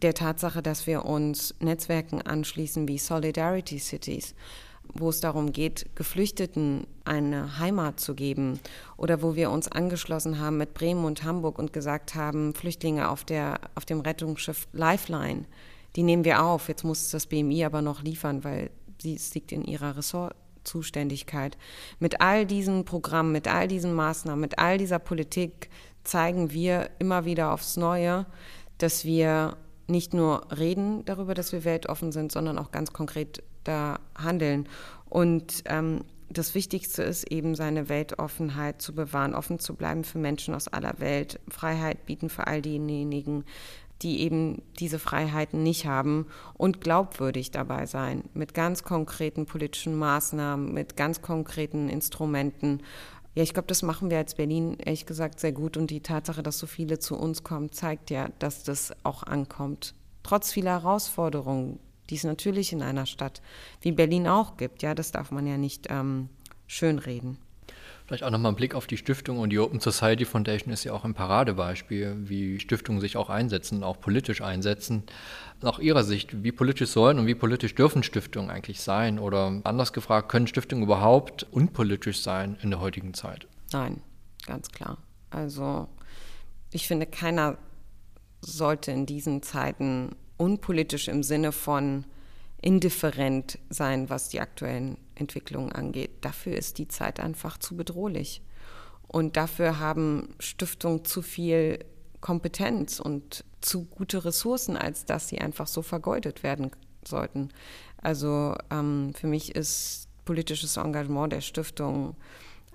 der 0.01 0.13
Tatsache, 0.13 0.61
dass 0.61 0.87
wir 0.87 1.05
uns 1.05 1.55
Netzwerken 1.59 2.21
anschließen 2.21 2.87
wie 2.87 2.97
Solidarity 2.97 3.79
Cities, 3.79 4.33
wo 4.93 5.09
es 5.09 5.19
darum 5.19 5.51
geht, 5.51 5.95
Geflüchteten 5.95 6.87
eine 7.05 7.57
Heimat 7.59 7.99
zu 7.99 8.15
geben 8.15 8.59
oder 8.97 9.21
wo 9.21 9.35
wir 9.35 9.51
uns 9.51 9.67
angeschlossen 9.71 10.39
haben 10.39 10.57
mit 10.57 10.73
Bremen 10.73 11.05
und 11.05 11.23
Hamburg 11.23 11.59
und 11.59 11.73
gesagt 11.73 12.15
haben, 12.15 12.53
Flüchtlinge 12.53 13.09
auf, 13.09 13.23
der, 13.23 13.59
auf 13.75 13.85
dem 13.85 14.01
Rettungsschiff 14.01 14.67
Lifeline, 14.71 15.45
die 15.95 16.03
nehmen 16.03 16.23
wir 16.23 16.43
auf. 16.43 16.67
Jetzt 16.67 16.83
muss 16.83 17.09
das 17.09 17.27
BMI 17.27 17.65
aber 17.65 17.81
noch 17.81 18.03
liefern, 18.03 18.43
weil 18.43 18.69
Sie, 19.01 19.15
es 19.15 19.33
liegt 19.35 19.51
in 19.51 19.65
ihrer 19.65 19.97
Ressortzuständigkeit. 19.97 21.57
Mit 21.99 22.21
all 22.21 22.45
diesen 22.45 22.85
Programmen, 22.85 23.31
mit 23.31 23.47
all 23.47 23.67
diesen 23.67 23.93
Maßnahmen, 23.93 24.39
mit 24.39 24.59
all 24.59 24.77
dieser 24.77 24.99
Politik 24.99 25.69
zeigen 26.03 26.51
wir 26.51 26.89
immer 26.99 27.25
wieder 27.25 27.53
aufs 27.53 27.75
Neue, 27.75 28.25
dass 28.77 29.03
wir 29.03 29.57
nicht 29.87 30.13
nur 30.13 30.47
reden 30.57 31.03
darüber, 31.05 31.33
dass 31.33 31.51
wir 31.51 31.65
weltoffen 31.65 32.11
sind, 32.11 32.31
sondern 32.31 32.57
auch 32.57 32.71
ganz 32.71 32.93
konkret 32.93 33.43
da 33.63 33.99
handeln. 34.15 34.67
Und 35.09 35.63
ähm, 35.65 36.01
das 36.29 36.55
Wichtigste 36.55 37.03
ist 37.03 37.31
eben, 37.31 37.55
seine 37.55 37.89
Weltoffenheit 37.89 38.81
zu 38.81 38.95
bewahren, 38.95 39.35
offen 39.35 39.59
zu 39.59 39.75
bleiben 39.75 40.03
für 40.03 40.17
Menschen 40.17 40.55
aus 40.55 40.67
aller 40.67 40.99
Welt, 40.99 41.39
Freiheit 41.47 42.05
bieten 42.05 42.29
für 42.29 42.47
all 42.47 42.61
diejenigen, 42.61 43.45
die 44.01 44.21
eben 44.21 44.61
diese 44.79 44.99
Freiheiten 44.99 45.63
nicht 45.63 45.85
haben 45.85 46.27
und 46.55 46.81
glaubwürdig 46.81 47.51
dabei 47.51 47.85
sein, 47.85 48.23
mit 48.33 48.53
ganz 48.53 48.83
konkreten 48.83 49.45
politischen 49.45 49.95
Maßnahmen, 49.95 50.73
mit 50.73 50.97
ganz 50.97 51.21
konkreten 51.21 51.89
Instrumenten. 51.89 52.81
Ja, 53.35 53.43
ich 53.43 53.53
glaube, 53.53 53.67
das 53.67 53.81
machen 53.81 54.09
wir 54.09 54.17
als 54.17 54.35
Berlin 54.35 54.77
ehrlich 54.79 55.05
gesagt 55.05 55.39
sehr 55.39 55.53
gut 55.53 55.77
und 55.77 55.89
die 55.89 56.01
Tatsache, 56.01 56.43
dass 56.43 56.59
so 56.59 56.67
viele 56.67 56.99
zu 56.99 57.17
uns 57.17 57.43
kommen, 57.43 57.71
zeigt 57.71 58.09
ja, 58.09 58.29
dass 58.39 58.63
das 58.63 58.93
auch 59.03 59.23
ankommt. 59.23 59.95
Trotz 60.21 60.51
vieler 60.51 60.83
Herausforderungen, 60.83 61.79
die 62.09 62.15
es 62.15 62.23
natürlich 62.23 62.73
in 62.73 62.81
einer 62.81 63.05
Stadt 63.05 63.41
wie 63.81 63.91
Berlin 63.91 64.27
auch 64.27 64.57
gibt. 64.57 64.81
Ja, 64.81 64.95
das 64.95 65.11
darf 65.11 65.31
man 65.31 65.47
ja 65.47 65.57
nicht 65.57 65.87
ähm, 65.89 66.29
schönreden. 66.67 67.37
Vielleicht 68.05 68.23
auch 68.23 68.31
nochmal 68.31 68.51
ein 68.51 68.57
Blick 68.57 68.75
auf 68.75 68.85
die 68.85 68.97
Stiftung 68.97 69.39
und 69.39 69.49
die 69.49 69.59
Open 69.59 69.79
Society 69.79 70.25
Foundation 70.25 70.73
ist 70.73 70.83
ja 70.83 70.91
auch 70.91 71.05
ein 71.05 71.13
Paradebeispiel, 71.13 72.17
wie 72.27 72.59
Stiftungen 72.59 72.99
sich 72.99 73.15
auch 73.15 73.29
einsetzen, 73.29 73.81
auch 73.81 73.99
politisch 73.99 74.41
einsetzen. 74.41 75.03
Nach 75.61 75.79
Ihrer 75.79 76.03
Sicht, 76.03 76.43
wie 76.43 76.51
politisch 76.51 76.89
sollen 76.89 77.17
und 77.17 77.27
wie 77.27 77.35
politisch 77.35 77.75
dürfen 77.75 78.03
Stiftungen 78.03 78.49
eigentlich 78.49 78.81
sein? 78.81 79.19
Oder 79.19 79.61
anders 79.63 79.93
gefragt, 79.93 80.27
können 80.27 80.47
Stiftungen 80.47 80.83
überhaupt 80.83 81.47
unpolitisch 81.51 82.21
sein 82.21 82.57
in 82.61 82.71
der 82.71 82.81
heutigen 82.81 83.13
Zeit? 83.13 83.47
Nein, 83.71 84.01
ganz 84.45 84.69
klar. 84.69 84.97
Also 85.29 85.87
ich 86.71 86.87
finde, 86.87 87.05
keiner 87.05 87.57
sollte 88.41 88.91
in 88.91 89.05
diesen 89.05 89.41
Zeiten 89.43 90.15
unpolitisch 90.43 91.07
im 91.07 91.23
Sinne 91.23 91.51
von 91.51 92.05
indifferent 92.61 93.59
sein, 93.69 94.09
was 94.09 94.29
die 94.29 94.39
aktuellen 94.39 94.97
Entwicklungen 95.15 95.71
angeht. 95.71 96.11
Dafür 96.21 96.55
ist 96.57 96.77
die 96.77 96.87
Zeit 96.87 97.19
einfach 97.19 97.57
zu 97.57 97.75
bedrohlich. 97.75 98.41
Und 99.07 99.37
dafür 99.37 99.79
haben 99.79 100.35
Stiftungen 100.39 101.05
zu 101.05 101.21
viel 101.21 101.79
Kompetenz 102.19 102.99
und 102.99 103.43
zu 103.61 103.85
gute 103.85 104.25
Ressourcen, 104.25 104.77
als 104.77 105.05
dass 105.05 105.27
sie 105.27 105.39
einfach 105.39 105.67
so 105.67 105.81
vergeudet 105.81 106.43
werden 106.43 106.71
sollten. 107.05 107.49
Also 108.01 108.55
ähm, 108.69 109.13
für 109.13 109.27
mich 109.27 109.55
ist 109.55 110.07
politisches 110.25 110.77
Engagement 110.77 111.33
der 111.33 111.41
Stiftung 111.41 112.15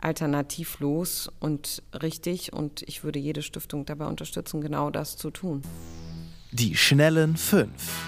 alternativlos 0.01 1.31
und 1.41 1.83
richtig 2.03 2.53
und 2.53 2.83
ich 2.83 3.05
würde 3.05 3.19
jede 3.19 3.43
Stiftung 3.43 3.85
dabei 3.85 4.07
unterstützen, 4.07 4.61
genau 4.61 4.91
das 4.91 5.17
zu 5.17 5.31
tun. 5.31 5.63
Die 6.53 6.77
schnellen 6.77 7.37
fünf. 7.37 8.07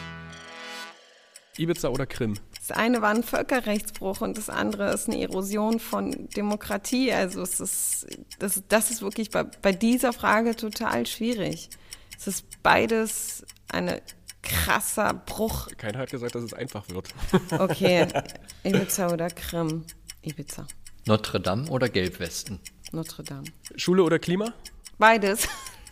Ibiza 1.59 1.89
oder 1.89 2.07
Krim? 2.07 2.39
Das 2.67 2.77
eine 2.77 3.03
war 3.03 3.11
ein 3.11 3.23
Völkerrechtsbruch 3.23 4.21
und 4.21 4.39
das 4.39 4.49
andere 4.49 4.93
ist 4.93 5.09
eine 5.09 5.21
Erosion 5.21 5.79
von 5.79 6.29
Demokratie. 6.31 7.13
Also 7.13 7.43
es 7.43 7.61
ist, 7.61 8.07
das, 8.39 8.63
das 8.69 8.91
ist 8.91 9.03
wirklich 9.03 9.31
bei, 9.31 9.45
bei 9.45 9.73
dieser 9.73 10.13
Frage 10.13 10.57
total 10.57 11.07
schwierig. 11.07 11.69
Es 12.17 12.27
ist 12.27 12.63
beides 12.63 13.45
ein 13.69 14.01
krasser 14.43 15.13
Bruch. 15.15 15.69
Keiner 15.77 15.99
hat 15.99 16.11
gesagt, 16.11 16.35
dass 16.35 16.45
es 16.45 16.55
einfach 16.55 16.89
wird. 16.89 17.09
Okay, 17.59 18.07
Ibiza 18.65 19.13
oder 19.13 19.29
Krim? 19.29 19.85
Ibiza. 20.23 20.67
Notre 21.07 21.41
Dame 21.41 21.69
oder 21.69 21.89
Gelbwesten? 21.89 22.59
Notre 22.93 23.23
Dame. 23.23 23.45
Schule 23.77 24.03
oder 24.03 24.19
Klima? 24.19 24.53
Beides. 24.99 25.47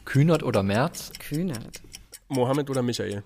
Kühnert 0.04 0.42
oder 0.42 0.62
Merz? 0.62 1.10
Kühnert. 1.18 1.82
Mohammed 2.28 2.68
oder 2.70 2.82
Michael? 2.82 3.22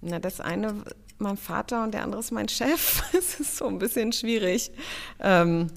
Na, 0.00 0.18
das 0.18 0.40
eine 0.40 0.84
mein 1.18 1.36
Vater 1.36 1.82
und 1.82 1.94
der 1.94 2.02
andere 2.02 2.20
ist 2.20 2.30
mein 2.30 2.48
Chef. 2.48 3.02
Es 3.16 3.40
ist 3.40 3.56
so 3.56 3.66
ein 3.66 3.78
bisschen 3.78 4.12
schwierig. 4.12 4.70
Ähm, 5.20 5.68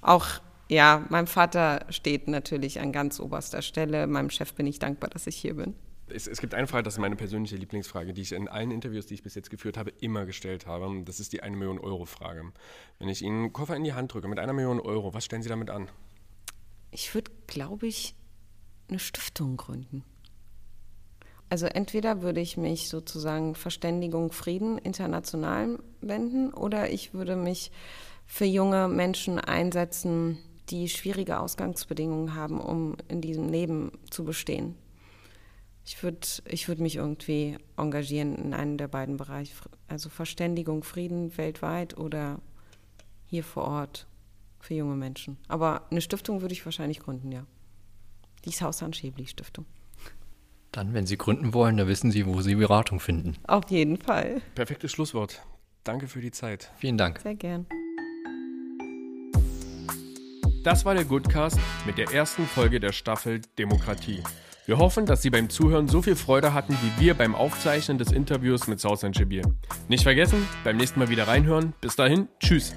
auch, 0.00 0.26
ja, 0.68 1.04
mein 1.10 1.26
Vater 1.26 1.86
steht 1.90 2.28
natürlich 2.28 2.80
an 2.80 2.92
ganz 2.92 3.20
oberster 3.20 3.62
Stelle. 3.62 4.06
Meinem 4.06 4.30
Chef 4.30 4.54
bin 4.54 4.66
ich 4.66 4.78
dankbar, 4.78 5.10
dass 5.10 5.26
ich 5.26 5.36
hier 5.36 5.54
bin. 5.54 5.74
Es, 6.06 6.26
es, 6.26 6.40
gibt 6.40 6.54
eine 6.54 6.66
Frage, 6.66 6.82
das 6.82 6.94
ist 6.94 7.00
meine 7.00 7.16
persönliche 7.16 7.56
Lieblingsfrage, 7.56 8.12
die 8.12 8.20
ich 8.20 8.32
in 8.32 8.46
allen 8.46 8.70
Interviews, 8.70 9.06
die 9.06 9.14
ich 9.14 9.22
bis 9.22 9.34
jetzt 9.34 9.50
geführt 9.50 9.78
habe, 9.78 9.90
immer 10.00 10.26
gestellt 10.26 10.66
habe. 10.66 11.02
Das 11.04 11.18
ist 11.18 11.32
die 11.32 11.42
eine 11.42 11.56
Million 11.56 11.78
Euro 11.78 12.04
Frage. 12.04 12.52
Wenn 12.98 13.08
ich 13.08 13.22
Ihnen 13.22 13.44
einen 13.44 13.52
Koffer 13.52 13.74
in 13.74 13.84
die 13.84 13.94
Hand 13.94 14.12
drücke 14.12 14.28
mit 14.28 14.38
einer 14.38 14.52
Million 14.52 14.80
Euro, 14.80 15.14
was 15.14 15.24
stellen 15.24 15.42
Sie 15.42 15.48
damit 15.48 15.70
an? 15.70 15.88
Ich 16.90 17.14
würde, 17.14 17.30
glaube 17.46 17.86
ich, 17.86 18.14
eine 18.88 18.98
Stiftung 18.98 19.56
gründen. 19.56 20.04
Also 21.54 21.66
entweder 21.66 22.20
würde 22.20 22.40
ich 22.40 22.56
mich 22.56 22.88
sozusagen 22.88 23.54
Verständigung, 23.54 24.32
Frieden 24.32 24.76
international 24.76 25.78
wenden 26.00 26.52
oder 26.52 26.90
ich 26.90 27.14
würde 27.14 27.36
mich 27.36 27.70
für 28.26 28.44
junge 28.44 28.88
Menschen 28.88 29.38
einsetzen, 29.38 30.38
die 30.70 30.88
schwierige 30.88 31.38
Ausgangsbedingungen 31.38 32.34
haben, 32.34 32.60
um 32.60 32.96
in 33.06 33.20
diesem 33.20 33.50
Leben 33.50 33.92
zu 34.10 34.24
bestehen. 34.24 34.74
Ich 35.84 36.02
würde 36.02 36.26
ich 36.48 36.66
würd 36.66 36.80
mich 36.80 36.96
irgendwie 36.96 37.56
engagieren 37.76 38.34
in 38.34 38.52
einem 38.52 38.76
der 38.76 38.88
beiden 38.88 39.16
Bereiche, 39.16 39.54
also 39.86 40.08
Verständigung, 40.08 40.82
Frieden 40.82 41.38
weltweit 41.38 41.96
oder 41.96 42.40
hier 43.26 43.44
vor 43.44 43.62
Ort 43.62 44.08
für 44.58 44.74
junge 44.74 44.96
Menschen. 44.96 45.36
Aber 45.46 45.86
eine 45.92 46.00
Stiftung 46.00 46.40
würde 46.40 46.54
ich 46.54 46.64
wahrscheinlich 46.64 46.98
gründen, 46.98 47.30
ja. 47.30 47.46
Die 48.44 48.50
Haus-Schäbli-Stiftung. 48.50 49.66
Dann, 50.74 50.92
wenn 50.92 51.06
Sie 51.06 51.16
gründen 51.16 51.54
wollen, 51.54 51.76
dann 51.76 51.86
wissen 51.86 52.10
Sie, 52.10 52.26
wo 52.26 52.40
Sie 52.40 52.56
Beratung 52.56 52.98
finden. 52.98 53.36
Auf 53.46 53.70
jeden 53.70 53.96
Fall. 53.96 54.42
Perfektes 54.56 54.90
Schlusswort. 54.90 55.40
Danke 55.84 56.08
für 56.08 56.20
die 56.20 56.32
Zeit. 56.32 56.72
Vielen 56.78 56.98
Dank. 56.98 57.20
Sehr 57.20 57.36
gern. 57.36 57.66
Das 60.64 60.84
war 60.84 60.94
der 60.94 61.04
Goodcast 61.04 61.60
mit 61.86 61.96
der 61.96 62.12
ersten 62.12 62.44
Folge 62.46 62.80
der 62.80 62.90
Staffel 62.90 63.40
Demokratie. 63.56 64.20
Wir 64.66 64.78
hoffen, 64.78 65.06
dass 65.06 65.22
Sie 65.22 65.30
beim 65.30 65.48
Zuhören 65.48 65.86
so 65.86 66.02
viel 66.02 66.16
Freude 66.16 66.54
hatten 66.54 66.76
wie 66.82 67.04
wir 67.04 67.14
beim 67.14 67.36
Aufzeichnen 67.36 67.98
des 67.98 68.10
Interviews 68.10 68.66
mit 68.66 68.80
Sausan 68.80 69.12
Jibir. 69.12 69.44
Nicht 69.86 70.02
vergessen, 70.02 70.44
beim 70.64 70.76
nächsten 70.76 70.98
Mal 70.98 71.08
wieder 71.08 71.28
reinhören. 71.28 71.72
Bis 71.82 71.94
dahin, 71.94 72.26
tschüss. 72.40 72.74